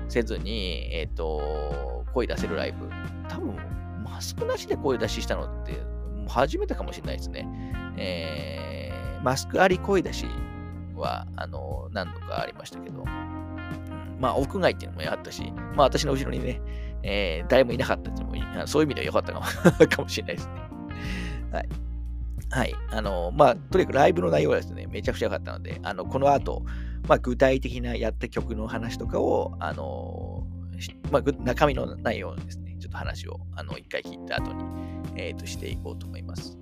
[0.08, 2.88] せずに、えっ、ー、と、声出せるライブ。
[3.28, 3.54] 多分、
[4.02, 5.74] マスクなしで声出ししたのって、
[6.26, 7.46] 初めてかもしれないですね。
[7.98, 10.26] えー、マスクあり声出し
[10.96, 13.04] は、あの、何度かありましたけど、
[14.18, 16.62] まあ、屋外っていうのもあったし、まあ、私の後ろにね、
[17.02, 19.46] えー、誰もいなかったっていうのも、そういう意味では良かったかも
[19.88, 20.54] かもしれないですね。
[21.52, 21.89] はい。
[22.50, 22.74] はい。
[22.90, 26.64] あの、まあ、とにかくライブの内容はですね、めちゃくちゃ良かったので、あの、この後、
[27.08, 30.46] まあ、具体的なやった曲の話とかを、あの、
[31.10, 34.64] まあ、中身の内容ですね、ちょっと話を、あの、一回聞いた後に、
[35.16, 36.58] えっ、ー、と、していこうと思います。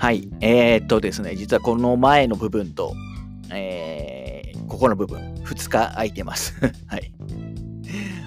[0.00, 0.30] はい。
[0.40, 2.94] えー、っとですね、実はこの前の部分と、
[3.52, 5.29] えー、ここの部分、
[5.70, 6.54] 2日空いてます。
[6.88, 7.12] はい。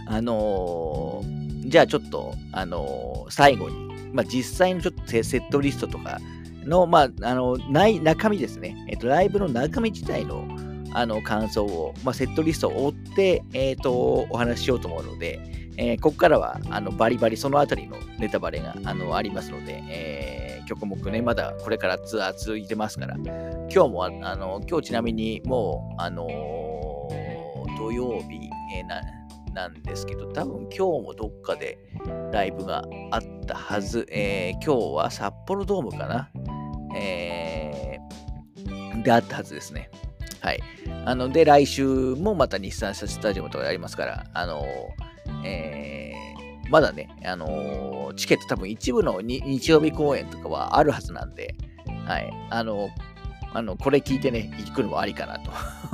[0.07, 3.75] あのー、じゃあちょっと、あのー、最後に、
[4.13, 6.19] まあ、実際のちょっとセットリストとか
[6.65, 8.75] の、まあ、あの、ない中身ですね。
[8.89, 10.45] えっと、ライブの中身自体の、
[10.93, 15.39] あの、感想を、まあ、セットリストを追って、えっ、と、お話ししようと思うので、
[15.77, 26.92] えー、ここからは、あの、バリバリそのあたりのネタバレが、あの、ありますので、えー曲目ね、まだこれからツアー続いてますから、今日も、あの、今日ちなみにもう、あのー、
[27.83, 29.01] 土曜日、えー、な、
[29.53, 31.77] なんですけど、多分今日もどっかで
[32.31, 34.07] ライブがあったはず。
[34.09, 36.29] えー、今日は札幌ドームかな。
[36.95, 39.89] えー、であったはずですね。
[40.39, 40.63] はい。
[41.05, 44.65] あの、で、来週もまた日産車スタジアムとかやりますから、あの
[45.43, 51.57] えー、まだね、あのチケット多分一部の日曜日公演とかはあるはずなんで、
[52.05, 52.31] はい。
[52.49, 52.89] あの、
[53.53, 55.37] あのこれ聞いてね、行くのもありかな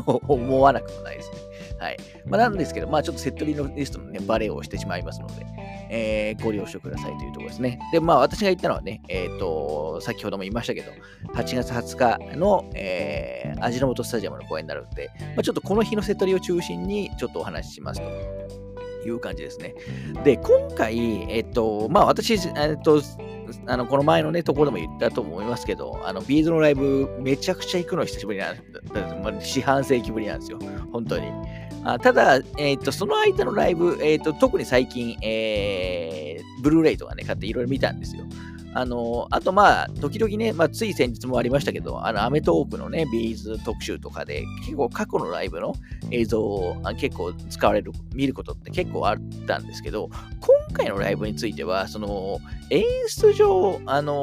[0.05, 1.48] と 思わなくもないですね。
[1.79, 1.97] はい。
[2.25, 5.45] まあ、なんですけど、まあちょっとセットリリストのね、バレーをしてしまいますので、
[5.89, 7.79] えー、ご了承くださいというところですね。
[7.91, 10.91] で、まあ私が言ったのはね、えっ、ー、と、先ほども言いましたけど、
[11.33, 18.69] 8月20日の、えー、味の素スタジアムの公演になるので、まあ、ちょっとこの日のセットリを中心にちょっとお話ししますと。
[19.05, 19.75] いう感じですね。
[20.25, 23.01] で、今回、えっと、まあ私、えっと、
[23.65, 28.61] あのこの前のね、ところでも言ったと思いますけど、あの B'zのライブ、めちゃくちゃ行くの久しぶりなんで
[29.41, 29.49] す。
[29.49, 30.59] 四半世紀ぶりなんですよ、
[30.91, 31.31] 本当に。
[31.83, 38.25] あただ、えっ、と、その間のライブ、えっ、と、特に最近、えー、ブルーレイとかね、買っていろいろ見たんですよ。
[38.73, 45.73] あの、あとまあ、時々ね、まあ、つい先日もありましたけど、あの、アメトークのね、 B'z特集とかで、結構過去のライブの
[46.11, 52.39] 映像を結構使われる、見ることって結構あったんですけど、今回のライブについては、その、
[52.69, 54.13] 演出上、あの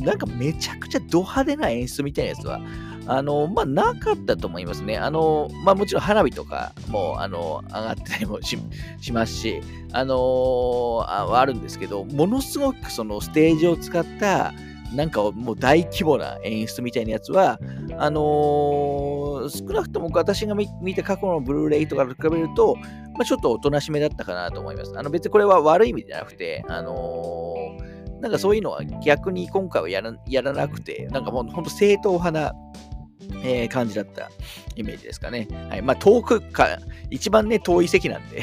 [0.00, 2.60] ー、なんかめちゃくちゃド派手な演出みたいなやつは、
[3.08, 4.98] あの、まあ、なかったと思いますね。
[4.98, 9.60] あの、まあ、もちろん花火とかも、あの、上がってたりもしますし、
[9.92, 14.52] あのあ、あるんですけど、ものすごくそのステージを使った、
[14.94, 17.58] なんかもう大規模な演出みたいなやつは、
[17.98, 24.92] あのー、少なくとも私が見た過去のブルーレイとかと比べると、まあ、ちょっとおとなしめだったかなと思います。
[24.96, 32.54] あの別にこれは悪い意味じゃなくて、あのー、なんかそういうのは逆に今回はやらやらなくて、なんかもう本当正統派な
[33.42, 34.30] えー、感じだった
[34.76, 35.48] イメージですかね。
[35.68, 35.82] はい。
[35.82, 36.78] まあ、遠くか、
[37.10, 38.42] 一番ね、遠い席なんで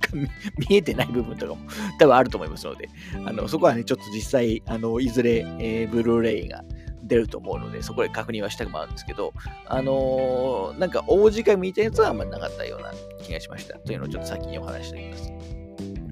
[0.68, 1.60] 見えてない部分とかも
[1.98, 2.88] 多分あると思いますので、
[3.24, 6.64] あのそこはね、ちょっと実際、あのいずれ、えー、ブルーレイが
[7.02, 9.32] 出ると思うので、そこで確認はしたくもあるんですけど、
[9.66, 13.78] あのー、なんか大時間見たやつはあんまりなかったような気がしました。
[13.78, 15.59] というのをちょっと先にお話しておきます。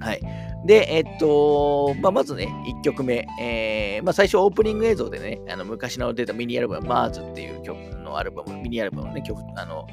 [0.01, 0.21] はい。
[0.65, 9.87] で、えっと、まあ、まずね、1曲目、えー、まあ、最初オープニング映像でね、あの昔の出たミニアルバム、マーズっていう曲のアルバム、ミニアルバムのね、曲、あの、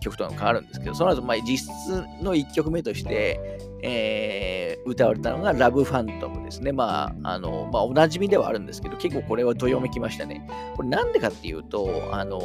[0.00, 6.72] 曲とか変わるんですけど、その後、まあ、実質の1曲目として、えー、歌われたのがラブファントムですね。
[6.72, 10.46] まあ、あの、まあ、おなじみではあるんですけど、結構これはどよめきましたね。
[10.76, 12.40] これなんでかっていうと、あの、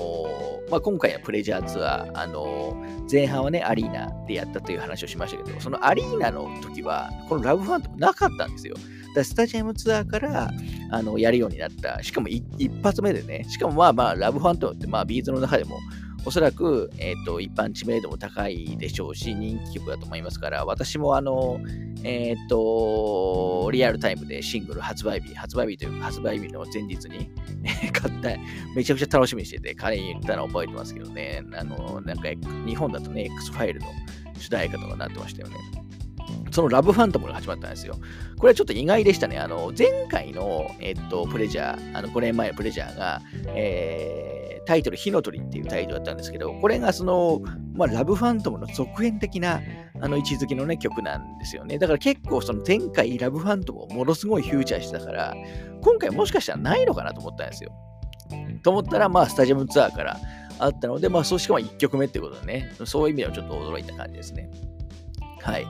[0.69, 2.75] まあ、今回のプレジャーツアー、あの、
[3.11, 8.75] 前半はね、アリーナでやったという話をしましたけど、そのアリーナの時は、このラブファントムなかったんですよ。
[9.15, 10.51] だスタジアムツアーから
[10.91, 12.03] あのやるようになった。
[12.03, 12.43] しかも一
[12.83, 15.79] 発目でね、しかもまあまあ、ラブファントムって、まあ、ビーズの中でも
[16.25, 21.59] おそらく、えーと、一般知名度も高いでしょうし、人気曲だと思いますから、私もあの、
[22.03, 27.29] えっ、ー、と、リアルタイムでシングル発売日、発売日というか発売日の前日に
[27.93, 28.29] 買った、
[28.75, 32.29] めちゃくちゃ楽しみにしてて、彼に言ったの覚えてますけどね、あの、なんか
[32.65, 33.87] 日本だとね、X ファイルの
[34.39, 35.55] 主題歌とかになってましたよね。
[36.49, 37.95] そのラブファントムが始まったんですよ。
[38.37, 39.37] これはちょっと意外でしたね。
[39.37, 44.34] あの、前回の、えっと、プレジャー、あの、5年前のプレジャーが、えー
[44.65, 47.41] タイトル、火の鳥っていうタイトルだったんですけど、これがその、
[47.73, 49.61] まあ、ラブファントムの続編的な
[50.01, 51.77] あの位置づけのね、曲なんですよね。
[51.77, 55.35] だから結構その前回ラブファントムをものすごいフューチャーしてたから、
[55.81, 57.71] 今回もしかしたらないのかなと思ったんですよ。
[58.63, 60.19] と思ったら、まあ、スタジアムツアーから
[60.59, 64.49] あったので、まあ、そうしかも1曲目ってことでね、そういう意味ではちょっと驚いた感じですね。
[65.41, 65.67] はい。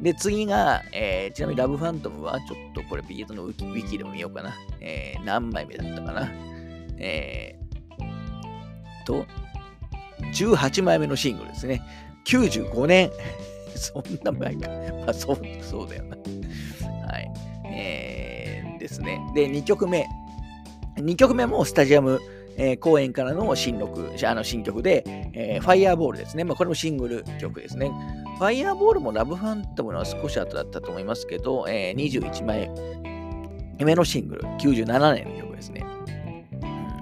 [0.00, 4.54] で、次が、えー、ちなみにラブファントムは、ちょっとこれビートのウィキでも見ようかな。
[4.80, 6.30] えー、何枚目だったかな。
[6.98, 7.67] えー
[9.08, 9.24] と、
[10.34, 11.82] 18枚目のシングルですね。
[12.26, 13.10] 95年。
[13.74, 14.68] そんな前か。
[15.06, 16.16] まあ、そう、そうだよな。
[17.06, 17.30] はい。
[17.72, 19.20] えー、ですね。
[19.34, 20.06] で、2曲目。
[20.96, 22.20] 2曲目もスタジアム、
[22.56, 26.42] えー、公演からの新録、あの新曲で、えー、ファイヤーボールですね。
[26.44, 27.90] まあ、これもシングル曲ですね。
[28.38, 32.68] ファイヤーボールもラブファントムのは少し後だったと思いますけど、えー、21枚
[33.78, 35.86] 目のシングル、97年の曲ですね。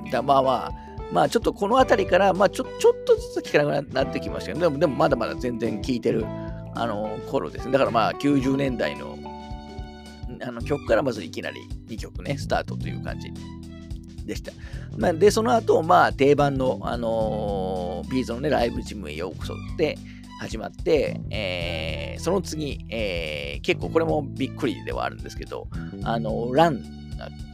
[0.04, 6.24] うん、だまあまあ、まあちょっとこの辺りから、まあちょちょっとずつ聞かなくなってきましたけど、でもでもまだまだ全然聴いてる
[6.74, 7.72] あの頃ですね。
[7.72, 9.16] だからまあ90年代の
[10.42, 13.30] あの曲からまずいきなり2曲ね、スタートという感じ
[14.24, 14.52] でした。
[14.96, 19.96] まあ、で、その後、まあ定番の、あのー、ビーズのね、ライブジムへようこそって
[20.40, 25.68] 始まって、えー、その次、えー、結構これもびっくりではあるんですけど、
[26.02, 26.82] あの、ラン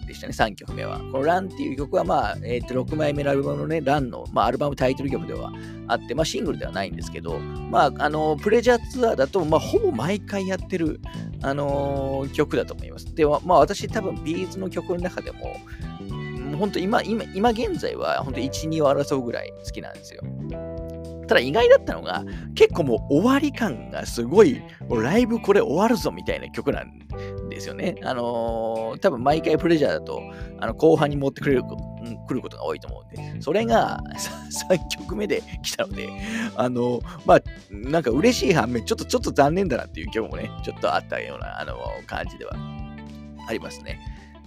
[0.07, 0.99] でしたね、3曲目は。
[0.99, 5.53] このランっていう曲は、まあ、えー、と6枚目のアルバムのね、ランの、まあ、アルバムタイトル曲では
[5.89, 11.01] あって、まあ、シングルではないんですけど、まあ、あの、プレジャーツアーだと、まあ、ほぼ毎回やってる、
[11.43, 13.15] あのー、曲だと思います。
[13.15, 15.57] で、まあ、私多分、ビーズの曲の中でも、
[16.59, 20.23] 本当今、今、今現在は、本当1、2を争うぐらい好きなんですよ。
[21.29, 26.93] ただ意外だったのが、結構もう終わり感がすごい、ライブこれ終わるぞみたいな曲なん
[27.55, 27.97] ですよね。
[28.03, 30.23] あのー、多分毎回プレジャーだと、
[30.59, 31.63] あの後半に持ってくれる
[32.27, 34.01] 来ることが多いと思うんで、それが
[34.69, 36.09] 3曲目で来たので、
[36.57, 42.55] あのー、まあ、なんか嬉しい反面、ちょっとちょっと残念だなっていう曲もね、ちょっとあったような、あのー、感じでは
[43.49, 43.99] ありますね。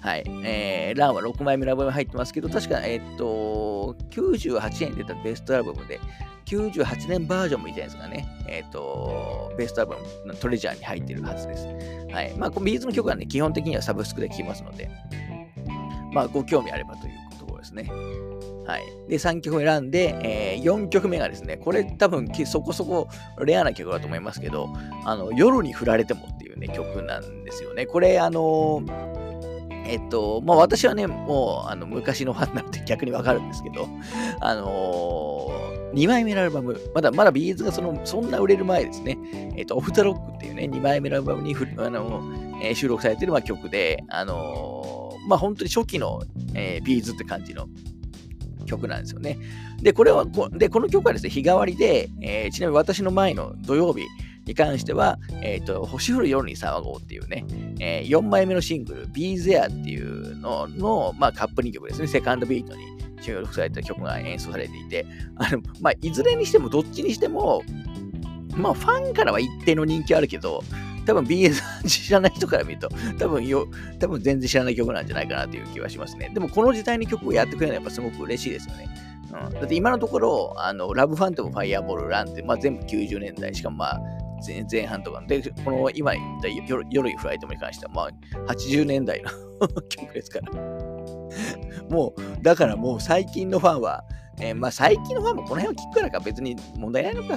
[0.05, 0.23] はい。
[0.43, 5.99] えー、ランは6枚目のアルバム入ってますけど、確か、えっと、98年に出たベストアルバムで、
[6.45, 11.65] 98年バージョンみたいなやつがね、えっ、と、ベストアルバムのトレジャーに入ってるはずです。
[12.13, 12.35] はい。
[12.37, 14.91] まあ、ビーズの曲はね、基本的にはサブスクで聴きますので、
[16.13, 17.89] まあ、ご興味あればというところですね。
[18.67, 18.83] はい。
[19.09, 23.09] で、3曲選んで、えー、4曲目がですね、これ多分そこそこ
[23.39, 24.69] レアな曲だと思いますけど、
[25.03, 27.87] あの、夜に振られてもっていうね、曲なんですよね。
[27.87, 29.14] これ、あのー
[29.87, 33.87] えっと、まあ私はね、もうあの昔のファンなんて逆にわかるんですけど、
[34.41, 39.17] あのー、2枚目のアルバム、まだまだビーズがそのそんな売れる前ですね、
[39.55, 42.21] えっと、オフ・ザ・ロックっていうね、2枚目のアルバムにあの、
[42.61, 46.21] えー、収録されてるまあ曲で、あのー、まあ本当に初期の、
[46.53, 47.67] え、ビーズって感じの
[48.65, 49.37] 曲なんですよね。
[49.81, 54.03] で、これは、こでこの曲はですね、日替わりで、え、ちなみに私の前の土曜日
[54.45, 57.45] に関しては、えっ、ー、と、星降る夜に騒ごうっていうね、
[57.79, 62.83] えー、4枚目のシングル、Be There っていうのの、まあ、カップリング曲ですね、セカンドビートに
[63.21, 67.63] 収録された曲が演奏されていて、あの、まあ、いずれにしても、どっちにしても、
[68.55, 70.63] まあ、ファンからは一定の人気あるけど、
[71.05, 73.67] 多分 BS 知らない人から見ると、多分よ、
[73.99, 76.31] 多分全然知らない曲なんじゃないかなという気はしますね。
[76.33, 78.89] でもこの時代に曲をやってくれるのはやっぱすごく嬉しいですよね。
[79.45, 84.01] うん、だって今のところ、あの、ラブファントムファイアボールランって、まあ、全部90年代、しかもまあ、
[84.69, 89.29] 前半とかで、この今言った夜夜フライトに関しては、まあ、80年代の
[89.89, 90.51] 曲ですから。
[91.89, 94.03] もう、だからもう最近のファンは、
[94.39, 97.35] えー、まあ最近のファンもこの辺を聞くからか別に問題ないのか。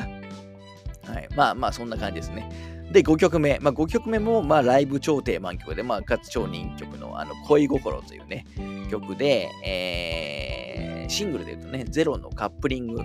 [1.12, 1.28] はい。
[1.34, 2.48] まあまあそんな感じですね。
[2.92, 3.58] で、5曲目。
[3.60, 8.46] まあ、5曲目も、まあ、ライブ超定番曲で、まあ、かつ超人気曲の、あの、恋心というね、
[8.90, 13.02] 曲で、えー、シングルで言うとね、ゼロのカップリング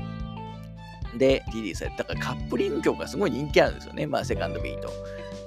[1.17, 1.97] でリリースされた。
[1.97, 4.07] だからカップリング曲がすごい人気あるんですよね。
[4.07, 4.89] まあ、セカンドビート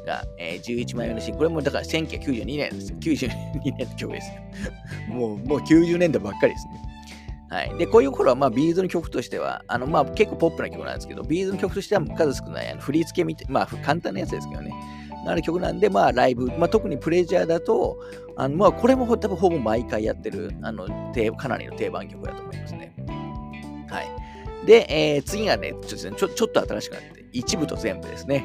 [0.07, 1.49] が、えー、11枚目のシングル。
[1.49, 2.99] これもだから1992年ですよ。
[2.99, 3.29] 92
[3.77, 4.35] 年の曲ですよ。
[5.15, 6.97] もう、もう90年代ばっかりですね。
[7.49, 7.79] はい。
[7.79, 14.73] で、こういう頃は、まあ、 B'zの曲としては、あの、まあ、結構ポップな曲なんですけど、 B'zの曲としては数少ない、あの振り付けみたい、まあ、簡単なやつですけどね。
[15.29, 17.99] ある曲なんで、まあ、ライブ、まあ、特に Pleasureだと、
[18.37, 20.87] あのまあ、これも多分ほぼ毎回やってる、あの、
[21.37, 22.86] かなりの定番曲だと思いますね。
[24.67, 28.45] で、えー、次がねちょっと、ちょちょっと新しくなって、イチブトゼンブですね。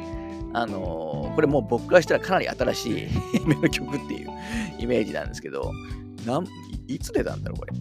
[0.54, 3.08] あのー、これもう僕からしたらかなり新しい
[3.48, 4.30] 目の曲っていう
[4.80, 5.72] イメージなんですけど、
[6.26, 6.48] なん
[6.88, 7.74] いつ出たんだろう、これ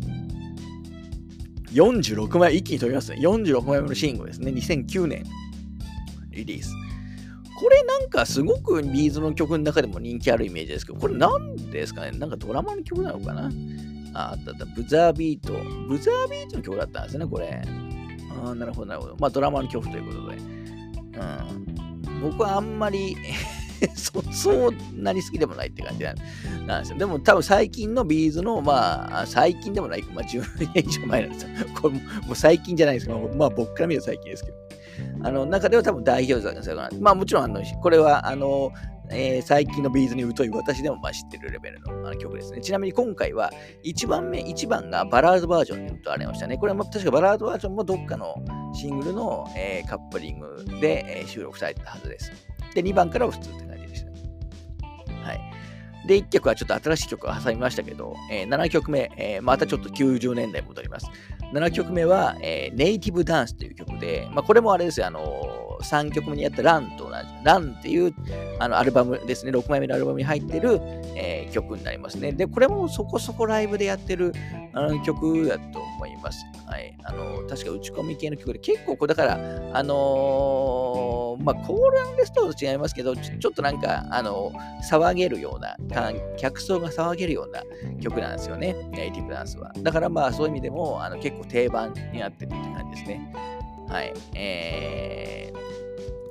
[1.72, 3.18] ？46枚、一気に飛びますね。
[3.20, 4.51] 46枚目のシングルですね。
[4.53, 5.24] 2009年
[6.30, 6.72] リリース。
[7.61, 12.12] これなんかすごくビーズの曲の中でも人気あるイメージですけど、これ何ですかね？
[12.18, 13.51] なんかドラマの曲なのかな？
[14.14, 14.64] あ、あったあった。
[14.64, 15.53] ブザービート。
[15.86, 17.62] ブザービートの曲だったんですね、これ。
[18.45, 19.16] あなるほど、なるほど。
[19.18, 20.37] まあドラマの曲ということで。
[20.37, 22.20] うん。
[22.20, 23.16] 僕はあんまり
[23.95, 26.12] そそうなりすぎでもないって感じな
[26.78, 26.99] んですよ。
[26.99, 30.43] でも多分最近の B'zの、まあ、最近でもない、まあ10
[30.74, 31.49] 年以上前なんですよ。
[31.81, 32.01] これも
[32.33, 34.57] う最近じゃないですけど、まあ僕から見ると最近ですけど。
[35.22, 36.76] あの中では多分代表作ですよ。
[37.01, 38.70] まあもちろんあの、これはあの、
[39.13, 42.61] えー、最近の B'zに疎い私でもまあ知ってるレベルのあの曲ですね。
[42.61, 43.51] ちなみに今回は
[43.85, 46.57] 1番目、1番がバラードバージョンとありましたね。
[46.57, 48.35] これは確かバラードバージョンもどっかの
[48.75, 52.31] シングルの、えー、カップリングで、え、収録されてたはずです。
[52.75, 54.11] で、2番からは普通って感じでした。
[55.29, 55.41] はい。
[56.07, 61.07] で、1曲はちょっと新しい曲を挟みましたけど、えー、7曲目、えー、またちょっと90年代戻ります。
[61.53, 67.14] 7曲目は、えー、ネイティブダンスという曲で、まあ、これもあれですよ、あの、3曲目にやったランと同じ、
[67.45, 68.14] ランっていう
[68.59, 70.81] あのアルバムですね、6枚目のアルバムに入ってる、
[71.16, 72.33] えー、曲になりますね。
[72.33, 74.33] で、これもそこそこライブでやってる
[74.72, 76.45] あの曲だと思います。
[76.66, 76.97] はい。
[77.05, 84.53] あの、確か打ち込み系の曲で、結構これだから、あのまあ、コールレストと違いますけどちょ、ちょっとなんか、あの
[84.91, 85.76] 騒げるような、
[86.37, 87.62] 客層が騒げるような
[88.01, 89.72] 曲なんですよね、ネイティブダンスは。
[89.78, 93.33] だからまあ、そういう意味でも、あの結構定番になってるって感じですね。
[93.91, 94.12] はい。
[94.34, 95.53] え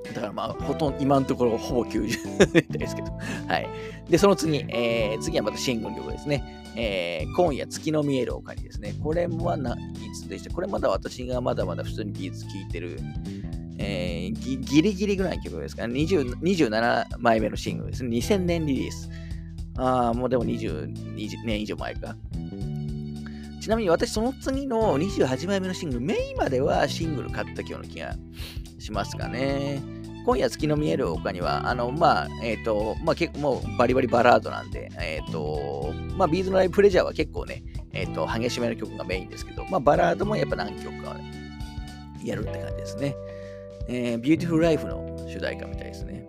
[0.06, 2.08] ー、だからまあ、ほとんど、今のところほぼ90
[2.54, 3.12] 年代ですけど。
[3.48, 3.68] はい。
[4.10, 6.44] で、その次、えー、次はまたシングル曲ですね。
[6.76, 8.94] えー、今夜月の見える丘にですね。
[9.04, 9.78] これはない
[10.16, 10.54] つでした？
[10.54, 13.00] これまだ私がまだまだ普通にビーズ聴いてる、
[13.78, 15.88] えー、ギリギリぐらいの曲ですか？
[15.88, 15.96] ね。
[16.00, 18.10] 27枚目のシングルですね。
[18.18, 19.10] 2000年リリース。
[19.78, 22.16] ああ、もうでも20 20年以上前か。
[23.60, 28.16] ちなみに私、その次の28枚目のシングル、メインまではシングル買ったような気が
[28.80, 29.82] しますかね。
[30.26, 41.32] 今夜月の見える丘には、あの、まあ、えっ、ー、と、まあ結構もうバリバリバラードなんで、えっ、ー、と、まあ B'zのライブ Pleasure は結構ね、えっ、ー、と、激しめの曲がメインですけど、まあバラードもやっぱ何曲かね、
[42.24, 43.16] やるって感じですね。
[43.88, 46.26] えー、ビューティフルライフの主題歌みたいですね。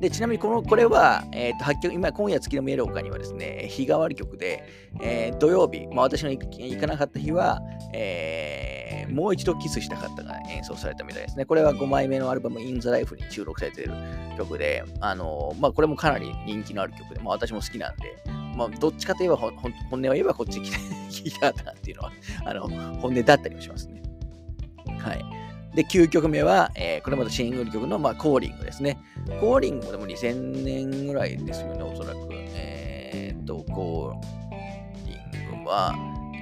[0.00, 4.64] で、ちなみにこの、これは、えっ、ー、と、8曲、今、今夜月の見える丘にはですね、日替わり曲で、
[5.02, 7.60] えー、土曜日、まあ私の行かなかった日は、
[7.92, 11.44] えー、もう一度キスしたかったが演奏されたみたいですね。
[11.44, 13.92] これは5枚目のアルバム In the Life に収録されている
[14.38, 18.16] 曲で、あのまあこれもかなり人気のある曲で、まあ私も好きなんで、
[18.56, 19.52] まあどっちかといえば本
[19.90, 20.76] 音を言えばこっち来て
[21.10, 22.12] 聞いたかったなっていうのは、
[22.46, 22.68] あの、
[23.00, 24.02] 本音だったりもしますね。
[24.98, 25.39] はい。
[25.74, 28.98] で、9曲目は、えー、これまたシングル曲の、まあ、コーリングですね。
[29.40, 32.28] コーリングもでも2000年ぐらいですよね、おそらく。
[32.30, 35.14] えー、っと、コーリ
[35.58, 35.94] ングは、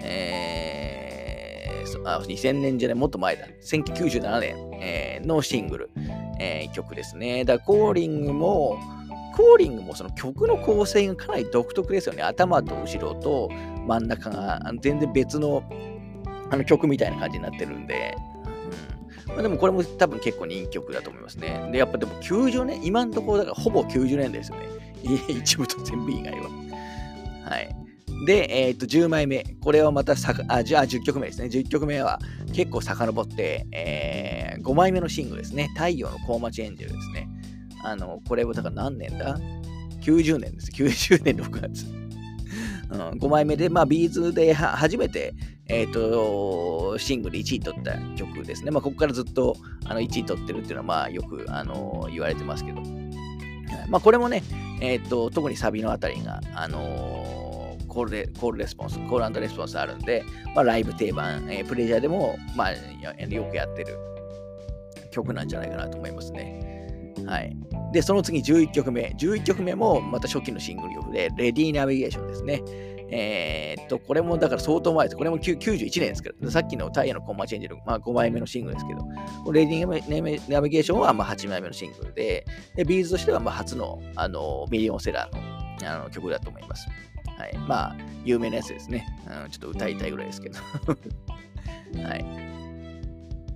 [0.03, 3.47] えー、あ、2000年じゃない、もっと前だ。
[3.63, 5.91] 1997年、えー、のシングル、
[6.41, 7.45] えー、曲ですね。
[7.45, 8.79] だコーリングも、
[9.37, 12.23] コーリングもその曲の構成がかなり独特ですよね。
[12.23, 13.51] 頭と後ろと、
[13.87, 15.63] 真ん中が全然別の
[16.51, 18.17] あの曲みたいな感じになってるんで、
[19.29, 21.69] まあ、でもこれも多分結構人気曲だと思いますね。
[21.73, 24.67] で、やっぱでも90年、今のところだからほぼ90年ですよね。
[25.29, 26.49] 一部と全部以外は。
[27.45, 27.79] はい。
[28.27, 29.45] で、えっ、と、10枚目。
[29.61, 31.47] これはまたさあ、じゃあ10曲目ですね。
[31.47, 32.19] 10曲目は
[32.53, 35.71] 結構遡って、えー、5枚目のシングルですね。
[35.75, 37.29] 太陽のコーマチエンジェルですね。
[37.85, 39.39] あの、これはだから何年だ
[40.01, 40.71] ?90 年です。
[40.73, 41.87] 90年6月。
[42.91, 45.35] うん、5枚目で、まあ、ビーズで初めて、
[45.69, 48.71] え、ー、と、シングル1位取った曲ですね。
[48.71, 52.81] まあ、ここからずっとあの1位取ってるっていうのは、まあ、よく、あの言われてますけど。
[53.89, 54.43] まあ、これもね、
[54.81, 63.99] え、ー、と、特にサビのあたりが、あの、コールレコールレスポンス、コールレスポンスあるんで、まあ、ライブ定番、え、 Pleasureでも、まあ、よくやってる
[65.11, 67.15] 曲なんじゃないかなと思いますね。
[67.27, 67.57] はい。
[67.93, 69.15] で、その次11曲目。
[69.19, 72.63] 11曲目もまた初期のシングル曲で、 LADY NAVIGATIONですね。
[73.11, 75.17] えー、っと、これもだから相当前です。
[75.17, 82.45] これも91年ですけど、さっきの太陽の Komachi Angel の、まあ、5枚目のシングルですけど、 LADY NAVIGATIONはまあ8枚目のシングルで、
[82.77, 85.37] で B'zとしてはまあ初のあのミリオンセラー
[85.85, 86.89] のあの曲だと思います。
[87.39, 87.57] はい。
[87.69, 89.07] まあ、有名なやつですね。
[89.45, 90.59] うん、ちょっと歌いたいぐらいですけど。
[92.03, 92.25] はい。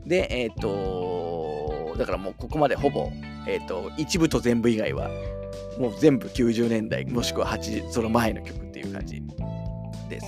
[0.07, 3.11] で、えー、っと、だからもうここまでほぼ、
[3.47, 5.11] えー、っと、イチブトゼンブ以外は、
[5.79, 9.21] もう全部90年代、もしくは8、その前の曲っていう感じ
[10.13, 10.27] です。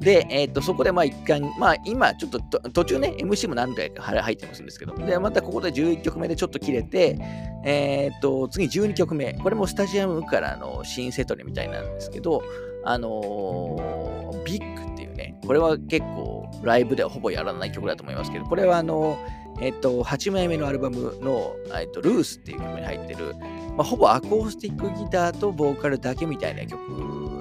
[0.00, 2.40] で、え、ー、と、そこでまあ一回、まあ今ちょっと
[2.70, 7.18] 途中ね、MC も何回か入ってますんですけど、で、またここで11曲目でちょっと切れて、
[7.64, 12.42] え、ー、と、次12曲目、これもスタジアムからの新セトリみたいなんですけど、
[12.84, 19.18] あのー、ビッグっていうね、これは結構ライブではほぼやらない曲だと思いますけど、これはあの
[19.60, 23.34] えっ、と、8枚目のアルバムの、えっと、ルースっていう曲に入ってる、
[23.76, 26.80] まあ、ほぼアコースティックギターとボーカルだけみたいな曲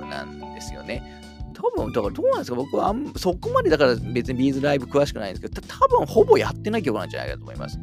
[0.09, 1.01] なんですよね。
[1.61, 2.55] 多分、だからどうなんですか？
[2.55, 7.77] 僕はあんそこまでだから別にビーズライブ詳しくないんですけど、多分ほぼやってない曲なんじゃないかと思います。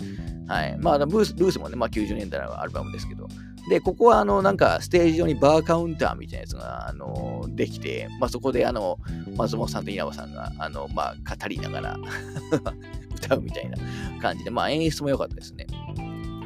[0.49, 0.77] はい。
[0.79, 3.29] まあ、ルースルースもね、まあ90年代のアルバムですけど。
[3.69, 8.99] で、ここはあの、なんかステージ上にバーカウンターみたいなやつが、あの、できて、まあそこであの、
[9.37, 11.97] 松本さんと稲葉さんが、あの、まあ語りながら
[13.17, 13.77] 歌うみたいな
[14.23, 15.67] 感じで、まあ演出も良かったですね。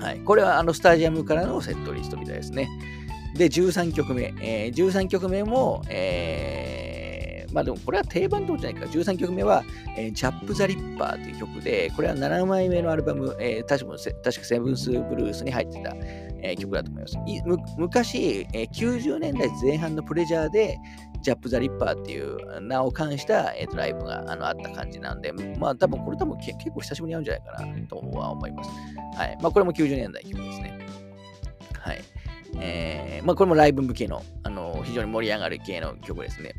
[0.00, 0.20] はい。
[0.20, 2.70] これはあの、スタジアムからのセットリストみたいですね。
[3.36, 4.32] で、13曲目。
[4.40, 6.89] えー、13曲目も、えー
[7.52, 8.86] まあでもこれは定番ってことじゃないか。
[8.88, 9.64] 13曲目は、
[9.96, 15.94] えー、ジャップ・ザ・リッパーという曲で、これは7枚目のアルバム、えー、確か確かセブンス・ブルースに入ってた、
[16.42, 17.16] えー、曲だと思います。
[17.26, 17.42] い
[17.76, 20.78] 昔、えー、90年代前半のプレジャーで、
[21.22, 28.70] ジャップ・ザ・リッパーっていう名を冠した、えーと、ライブがあのあった感じなんで、まあ多分これ多分結構久しぶりに会うんじゃないかなとは思います。
[29.16, 29.38] はい。
[29.42, 30.78] まあこれも90年代曲ですね。
[31.78, 32.00] はい。
[32.58, 36.54] えー、まあこれもライブ向けの、あの非常に盛り上がる系の曲ですね。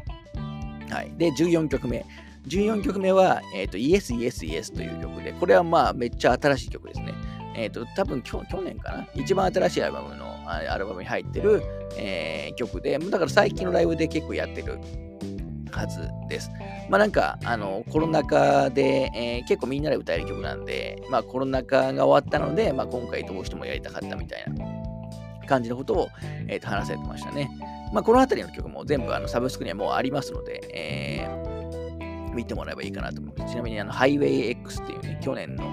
[0.92, 1.14] はい。
[1.18, 2.06] で、14曲目。
[2.48, 7.14] 14曲目は、えっ、ー、と、Yes, Yes, Yes という曲で、これはまあ、めっちゃ新しい曲ですね。
[7.56, 9.08] えっ、ー、と、多分去年かな？
[9.16, 11.62] 一番新しいアルバムの、アルバムに入ってる、
[11.98, 14.80] えー、曲で、だから最近のライブで結構やってる
[15.72, 16.50] はずです。
[16.90, 24.66] まあなんか、あの、コロナ禍で、えー、結構みんなで歌える曲なんで、まあコロナ禍が終わったので、まあ今回どうしてもやりたかったみたいな
[25.48, 26.10] 感じのことを、
[26.48, 27.50] えー、と話されてましたね。
[27.92, 33.54] まあ、この辺りの曲も全部あのサブスクにはもうありますので、えー、見てもらえばいいかなと思います。
[33.54, 35.66] ちなみにあの、ハイウェイ X っていうね、去年の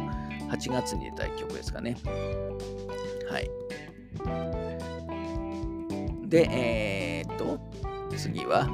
[0.50, 1.96] 8月に出た曲ですかね。
[3.30, 3.50] はい。
[6.28, 7.58] で、えー、っと、
[8.16, 8.68] 次は、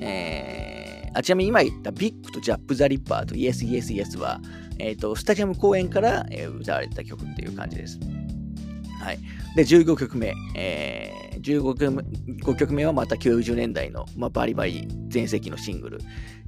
[0.00, 4.40] えー、あちなみに今言ったビッグとジャップ・ザ・リッパーと Yes, Yes, Yes は、
[4.78, 8.00] えー、っと、スタジアム公演から、えー、歌われた曲っていう感じです。
[9.00, 9.18] はい。
[9.54, 10.34] で、15曲目。
[10.54, 15.98] えー、15曲目 ,5 曲目はまた90年代の、まあ、バリバリ全盛期のシングル。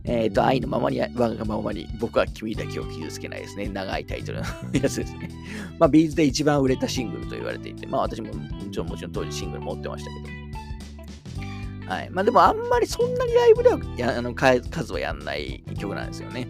[0.04, 3.68] えっ、ー、と、愛のままに、我がままに、僕は君だけを傷つけないですね。
[3.68, 4.44] 長いタイトルの
[4.74, 5.30] やつですね。
[5.78, 11.46] まあ、ビーズで一番売れたシングルと言われていて、まあ、私ももちろんもちろん当時シングル持ってましたけ
[11.86, 11.92] ど。
[11.92, 12.10] はい。
[12.10, 16.48] まあ、でもあんまりそんなにライブではやあの数はやんない曲なんですよね。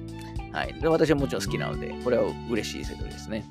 [0.52, 0.74] はい。
[0.80, 3.44] で、私はもちろん好きなので、これは嬉しいセットですね。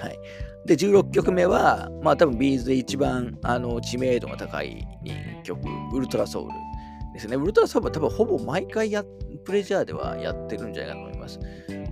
[0.00, 0.18] はい。
[0.66, 4.86] で、16曲目は、まあ多分ビーズで一番あの知名度が高い
[5.42, 5.60] 曲、
[5.92, 6.50] ウルトラソウル
[7.12, 7.36] ですね。
[7.36, 9.04] ウルトラソウルは多分ほぼ毎回や、
[9.44, 11.40] プレジャーではやってるんじゃないかと思います。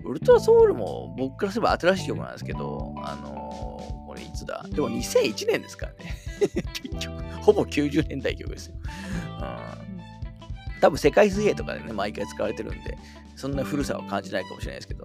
[0.04, 4.64] ウルトラソウルも僕からすれば新しい曲なんですけど、あのー、これいつだ？
[4.70, 6.14] でも2001年ですからね。
[6.82, 8.74] 結局、ほぼ90年代曲ですよ。
[8.76, 12.96] うん、多分世界水泳とかでね、毎回使われてるんで、
[13.36, 15.04] そんな古さは感じないかもしれないですけど、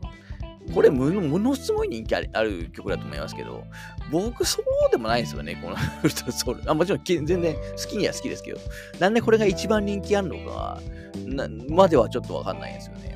[0.74, 3.64] これものすごい人気ある曲だと思いますけど、
[4.12, 6.62] 僕そうでもないですよね、この ウルトラソウル。
[6.70, 7.60] あもちろん全然好
[7.90, 8.60] きには好きですけど、
[9.00, 10.80] なんでこれが一番人気あるのか
[11.70, 13.16] まではちょっとわかんないんですよね。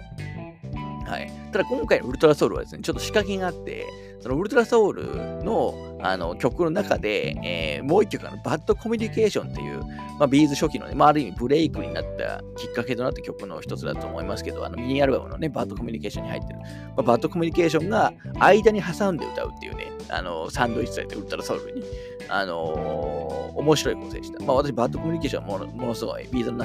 [1.05, 1.31] はい。
[1.51, 3.85] ただ今回のウルトラソウルはですね、ちょっと仕掛けがあって、
[4.21, 9.81] そのウルトラソウルのあの曲の中で、えー、もう一曲あの、バッドコミュニケーションっていう、
[10.17, 16.65] まあ、 B'z初期のね、まあ、ある意味ブレイクになったきっかけとなった曲の一つだと思いますけど、あのミニアルバムのね、 BAD COMMUNICATIONに入ってる、ま
[16.99, 21.83] あ、 BAD COMMUNICATIONが間に挟んで歌うっていうね、あのサンドイッチされて ultra soul に、
[22.29, 24.43] あのー、面白い構成した。
[24.43, 26.63] まあ私、 BAD COMMUNICATIONはものものすごい、 B'zの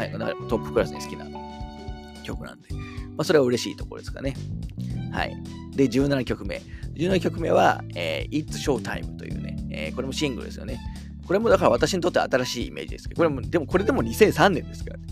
[0.48, 1.26] トップクラスに好きな
[2.22, 2.68] 曲なんで、
[3.16, 4.34] まあ、それは嬉しいところですかね。
[5.12, 5.36] はい。
[5.74, 6.60] で、17曲目。
[6.94, 10.80] 17曲目は、えー、It's Showtime というね、えー、これもシングルですよね。
[11.26, 15.04] これもだから私にとって新しいイメージですけど、これも、でもこれでも2003年ですからね。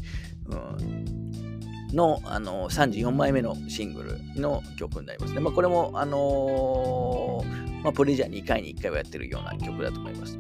[0.46, 5.40] うん、の、あの34枚目のシングルの曲になりますね。
[5.40, 10.38] まあ、これも、あのー、まあ、プレジャー2回に1回はやってるような曲だと思います。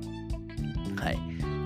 [0.96, 1.18] はい。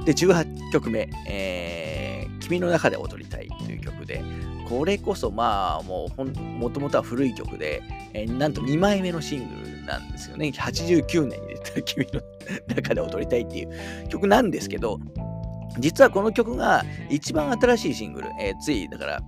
[0.04, 4.22] で、18曲目、えー、君の中で踊りたいという曲で、
[4.68, 7.82] これこそまあもうほんもともとは古い曲で、
[8.14, 10.48] えー、なんと2枚目のシングルなんですよね。
[10.48, 12.20] 89年に出た君の
[12.74, 14.98] 中で踊りたいっていう曲なんですけど、
[15.78, 19.22] 実はこの曲が一番新しいシングル、えー、ついだから、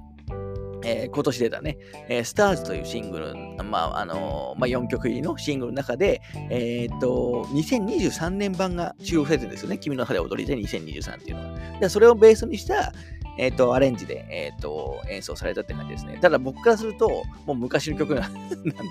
[0.84, 1.78] えー、今年出たね、
[2.08, 3.34] えー、スターズというシングル、
[3.64, 9.78] まああのー、まあ、4曲入りのシングルの中で、えー、っと、2023年版が収録されてるんですよね。
[9.78, 11.78] 君の中で踊りたい2023っていうのは。
[11.80, 12.92] でそれをベースにした、
[13.38, 16.18] えっ、ー、と、アレンジで、えっ、ー、と、演奏されたって感じですね。
[16.20, 18.48] ただ僕からすると、もう昔の曲な ん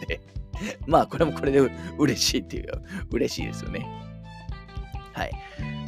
[0.08, 0.22] で
[0.88, 1.60] まあ、これもこれで
[1.98, 2.72] 嬉しいっていう、
[3.12, 3.86] 嬉しいですよね。
[5.14, 5.32] はい。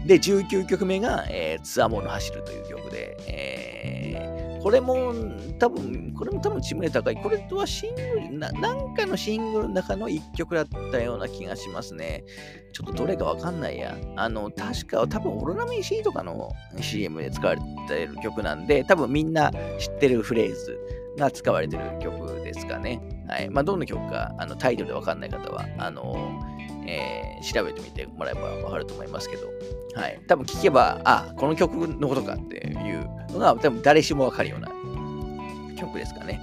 [0.05, 5.13] で、19曲目が、えー、ツアモの走るという曲で、えー、これも
[5.57, 7.15] 多分、これも多分知名高い。
[7.15, 12.23] これとはシングルな、なんかのシングルの中の一曲だったような気がしますね。
[12.73, 13.95] ちょっとどれかわかんないや。
[14.15, 20.77] あの、確か、多分オロナミン C とかの CM で使われてる曲なんで、多分みんな知ってるフレーズ
[21.17, 23.18] が使われてる曲ですかね。
[23.29, 23.49] はい。
[23.49, 26.41] まあ、どんな曲か、あのタイトルでわかんない方は、あの、
[26.87, 29.47] えー、調べてみてもらえばわかると思いますけど、
[29.95, 30.19] はい。
[30.27, 34.69] 多分聞けば、あ、この曲のことかっていうのが多分誰しもわかるような
[35.77, 36.41] 曲ですかね。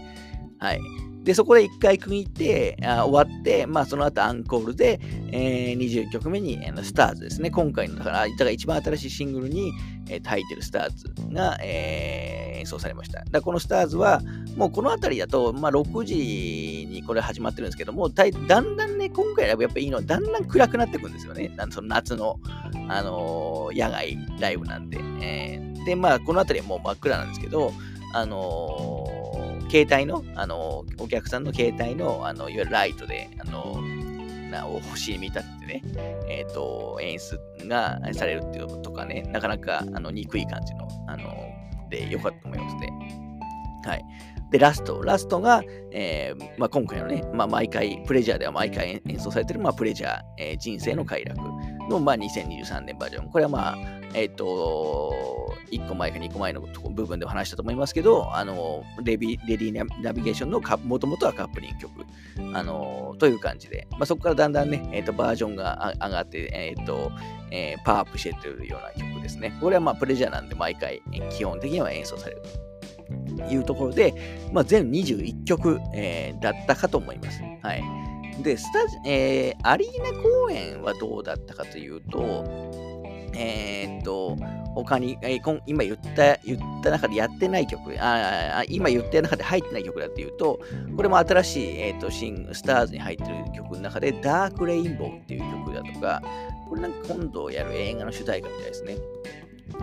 [0.58, 0.80] はい。
[1.26, 5.00] で、そこで1回区切ってあ終わって、まあ、その後アンコールで、
[5.32, 7.50] えー、20曲目に、えー、スターズですね。
[7.50, 9.72] 今回の、だから、だから一番新しいシングルに、
[10.08, 13.24] えー、入ってるスターズが、えー、演奏されました。
[13.28, 14.22] だこのスターズは、
[14.56, 21.52] もうこの辺りだと、まあ、6時にこれ始まってるんですけども、だだんだんね、今回ライブやっぱいいのは、だんだん暗くなってくんですよね。
[21.56, 22.38] なんその夏の、
[22.88, 25.00] あのー、野外ライブなんで。
[25.20, 27.72] えー、で、まあ、この辺りはもう真っ暗なんですけど、
[28.14, 29.15] あのー
[29.70, 33.80] 携帯の、あの、お客さんの携帯の、あの、いわゆるライトで、あの、
[34.50, 35.82] なを星に見立ててね、
[36.28, 41.26] えっ、ー、と、演出がされるっていうとかね、なかなか、あの、憎い感じの、あの、
[41.90, 42.92] で、よかったと思いますね。
[43.84, 44.04] はい。
[44.50, 45.02] で、ラスト。
[45.02, 45.62] ラストが、
[45.92, 51.40] えー、まあ、今回のね、まあ、毎回、プレジャーでは毎回演奏されてる、まあ、プレジャー、えー、人生の快楽
[51.88, 53.30] の、まあ、2023年バージョン。
[53.30, 53.76] これはまあ、
[54.14, 62.06] えっ、ー、と、1個前か2個前の部分でお話したと思いますけど、あの、レビレディーナビゲーションのもともとはカップリング曲、
[62.54, 67.10] あの、という感じで、まあ、そこからだんだんね、え、ー、と、バージョンが上がって、え、ー、と、
[67.50, 69.56] えー、パワーアップしてってるような曲ですね。
[69.60, 72.42] これはまあ、プレジャーなんで毎回、基本的には演奏される
[73.36, 74.14] というところで、
[74.52, 77.40] まあ、全21曲、えー、だったかと思います。
[77.62, 77.82] はい。
[78.42, 82.85] で、スタジ、えー、アリーナ公演はどうだったかというと、
[83.36, 84.36] えー、っと、
[84.74, 90.60] 他に、えー、今言った、言った中でやってない曲、あ今言った中で入ってない曲だっていうと、
[90.96, 96.22] これも新しい、えー、っと、シング、スターズに入ってる曲の中で、ダークレインボーっていう曲だとか、
[96.68, 98.96] これなんか今度やる映画の主題歌みたいですね。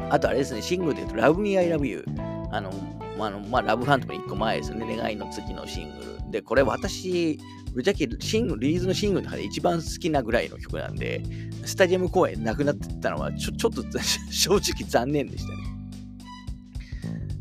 [0.09, 2.05] あとあれですね、シングルで言うと、Love Me, I Love You。
[2.51, 2.71] あの、
[3.17, 4.97] まあ、のまあ、ラブファントム1個前ですよね。
[4.97, 6.31] 願いの次のシングル。
[6.31, 7.39] で、これ私、
[7.73, 11.23] ぶっちゃけシング、リリースのシングルの中で一番好きなぐらいの曲なんで、
[11.65, 13.83] スタジアム公演なくなってたのはちょ ちょっと
[14.31, 15.57] 正直残念でしたね。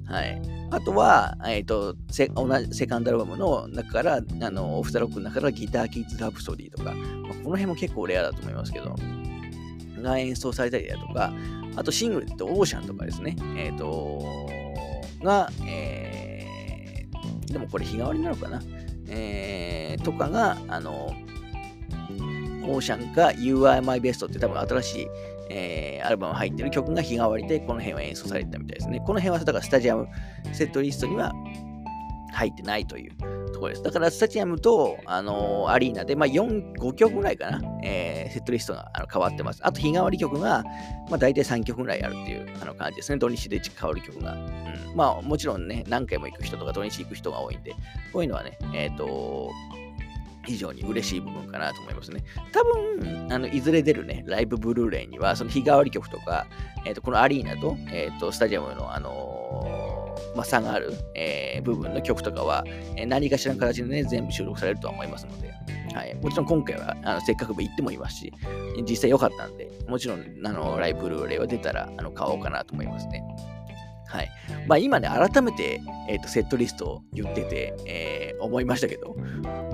[0.06, 0.42] はい。
[0.70, 8.96] あとは、えっ、ー、とセ、同じセカンドアルバムの中から、あの、オフザロックの中からギターキッズラプソディとか、まあ、この辺も結構レアだと思いますけど、
[10.02, 11.32] が演奏されたりだとか、
[11.76, 14.22] あとシングルってオーシャンとかですね、えっ、ー、と、
[15.22, 18.60] が、えー、でもこれ日替わりなのかな？
[19.14, 21.14] えー、とかが、あの、
[22.64, 25.06] オーシャンか You Are My Best って多分新しい、
[25.50, 28.98] えー、アルバム入ってる曲が日替わりでこの辺は演奏されてたみたいですね。
[29.00, 30.08] この辺はだからスタジアム
[30.52, 31.32] セットリストには
[32.32, 33.82] 入ってないというところです。
[33.82, 39.60] だからスタジアムと、あのー、アリーナで、まあ、4、5曲ぐらいかな、えー、セットリストがあの変わってます。
[39.62, 40.64] あと日替わり曲が、
[41.08, 43.18] まあ、大体3曲ぐらいあるっていうあの感じですね。
[43.18, 44.32] 土日で変わる曲が。
[44.32, 47.72] うん、まあもちろんね、何回も行く人とか土日行く人が多いんで、
[48.12, 49.50] こういうのはね、えっ、ー、と
[50.44, 52.24] 非常に嬉しい部分かなと思いますね。
[52.52, 56.46] 多分、あのいずれ出るね、ライブブルーレイには、その日替わり曲とか、
[56.84, 59.91] えーと、このアリーナと,、えーと、スタジアムの、あのー、
[60.34, 62.64] まあ、差がある、えー、部分の曲とかは、
[62.96, 65.52] えー、何かしらの形でね、全部収録されるとは思いますので、
[65.94, 68.32] はい、もちろん今回はあのせっかく行ってもいますし、
[68.88, 73.22] 実際良かったんで、もちろんあのライブルーレイは出たらあの買おうかなと思いますね。
[74.06, 74.30] はい。
[74.66, 79.16] まあ今ね、改めて、えーと、セットリストを言ってて、えー、思いましたけど、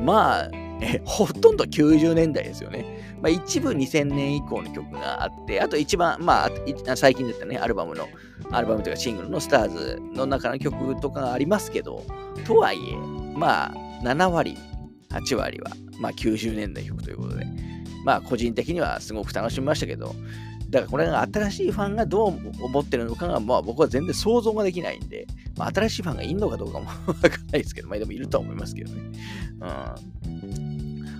[0.00, 0.50] まあ、
[0.80, 3.16] え ほとんど90年代ですよね。
[3.20, 6.50] まあ、一部2000年以降の曲があって、あと一番、まあ、
[6.94, 8.08] 最近だったね、アルバムの、
[8.50, 12.04] アルバムというかシングルのスターズの中の曲とかがありますけど、
[12.46, 12.96] とはいえ、
[13.36, 14.56] まあ、7割、
[15.10, 17.46] 8割は、まあ、90年代曲ということで、
[18.04, 20.14] まあ、個人的にはすごく楽しみましたけど、
[20.70, 25.26] だからこれが新しいファンがどう思ってるのかが、まあ僕は全然想像ができないんで、
[25.56, 29.02] まあ、新しいファンがいるのかどうかも わかんないですけど、まあでもいるとは思いますけどね。
[29.60, 30.67] うん、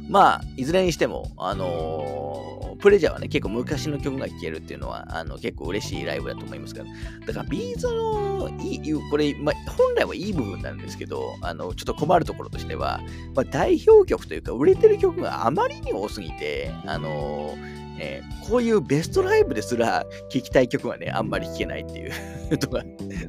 [0.09, 7.27] まあ、いずれにしても、あのー、プレジャーはね、結構昔の曲が聴けるっていうのは、あの結構嬉しいライブだと思いますから。
[7.27, 13.01] だから、ビーズのいい、これ、まあ、本来はいい部分なんですけど、あの、ちょっと困るところとしては、
[13.35, 22.13] まあ、代表曲というか、売れてる曲があまりに多すぎて、あのーえー、こういうベストライブですら聴きたい曲はね、あんまり聴けないっていう
[22.59, 22.83] とか、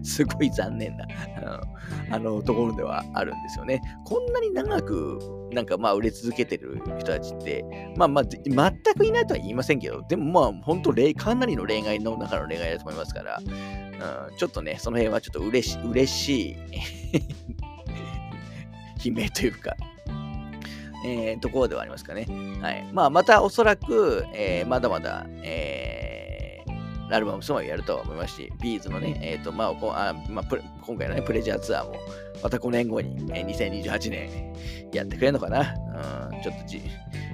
[0.03, 1.05] すごい残念な
[2.11, 3.81] あのところではあるんですよね。
[4.05, 5.19] こんなに長く
[5.51, 7.65] なんかまあ売れ続けてる人たちって、
[7.97, 8.47] まあまあ全
[8.95, 16.57] くいないとは言いませんけど、でもまあ本当かなりの例外の中の例外だと思いますから、うん、ちょっとね、その辺はちょっと嬉し嬉しい
[19.09, 19.75] 悲鳴というか、
[21.05, 22.27] えー、ところではありますかね。
[22.61, 22.89] はい。
[22.91, 29.69] まあ、またおそらく、えー、まだまだ、えー、アルバムスもやるとは思いますし、 B'z のね、えっ、ー、と、まあ、
[30.09, 30.45] あまあ、
[30.81, 31.95] 今回のね、 Pleasure ツアーも、
[32.43, 34.53] また5年後に、えー、2028年
[34.91, 35.73] やってくれるのかな。
[36.31, 36.81] うん、ちょっとじ、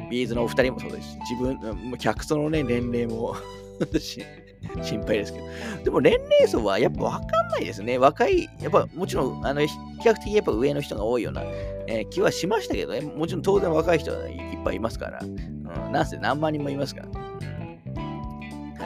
[0.09, 3.35] B'z のお二人もそうですし、自分、客層のね、年齢も
[4.81, 5.45] 心配ですけど。
[5.83, 7.97] でも年齢層はやっぱ分かんないですね。
[7.97, 11.43] 若い、やっぱもちろん、あの、比較的やっぱ上の人が多いような、
[11.87, 13.01] えー、気はしましたけどね。
[13.01, 15.19] もちろん当然若い人はいっぱいいますから。
[15.21, 17.13] うん、なんせ何万人もいますから、は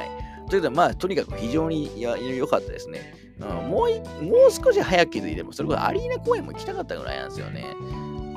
[0.03, 0.49] い。
[0.49, 3.13] ということで、まあ、とにかく非常に良かったですね。
[3.39, 7.63] うん、もうもう少し早く気づいても、それこそアリーナ公演も行きたかったぐらいなんですよね。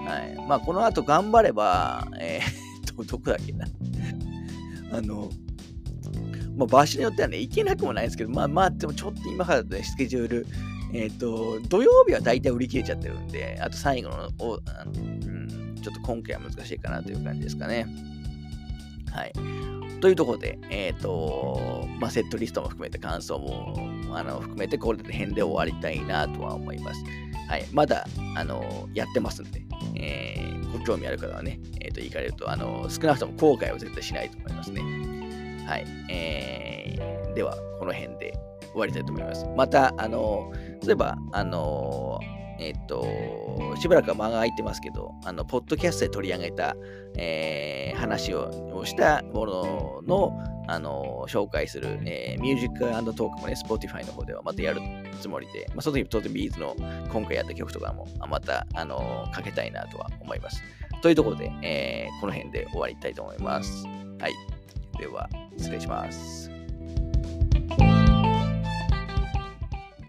[0.07, 0.47] はい。
[0.49, 3.67] まあ、この後頑張れば、えー、 ど、どこだっけな。
[4.93, 5.29] あの、
[6.57, 10.47] まあ、場所によってはね、行けなくもないですけど、まあまあ、でもちょっと今からね、スケジュール、
[10.93, 17.87] えっ、ー、と、土曜日は大体売り切れちゃってるんで、あと最後の、おあのうん、ちょっと今回は難しいかなという感じですかね。
[19.11, 19.33] はい。
[20.01, 23.75] というところで、えっ、ー、と、まあ、セットリストも含めて感想も
[24.13, 27.03] あの含めて、これで編で終わりたいなとは思います。
[27.49, 27.67] はい。
[27.73, 29.63] まだ、あの、やってますんで、
[29.95, 35.12] えー、ご興味ある方はね、えっ、ー、と、行かれると、あの、少なくとも後悔は絶対しないと思いますね。
[35.67, 35.87] はい。
[36.11, 38.33] えー、では、この辺で
[38.73, 39.47] 終わりたいと思います。
[39.57, 40.53] また、あの、
[40.85, 42.19] 例えば、あの、
[42.59, 43.05] えっと、
[43.81, 46.77] しばらくは間が空いてますけど、あの、ポッドキャストで取り上げた、
[47.17, 50.39] えー、話をしたものの、
[50.69, 54.81] あの、紹介する、えー、 Music Talk もね、Spotify の方ではまたやる
[55.21, 56.77] つもりで、まあ、その時当然 B'z の
[57.11, 60.63] 今回やった曲とかも、また、あの、かけたいなとは思います。
[61.03, 63.87] というところで、えー、この辺で終わりたいと思います。
[64.21, 64.33] はい。
[64.99, 66.42] では、失礼します。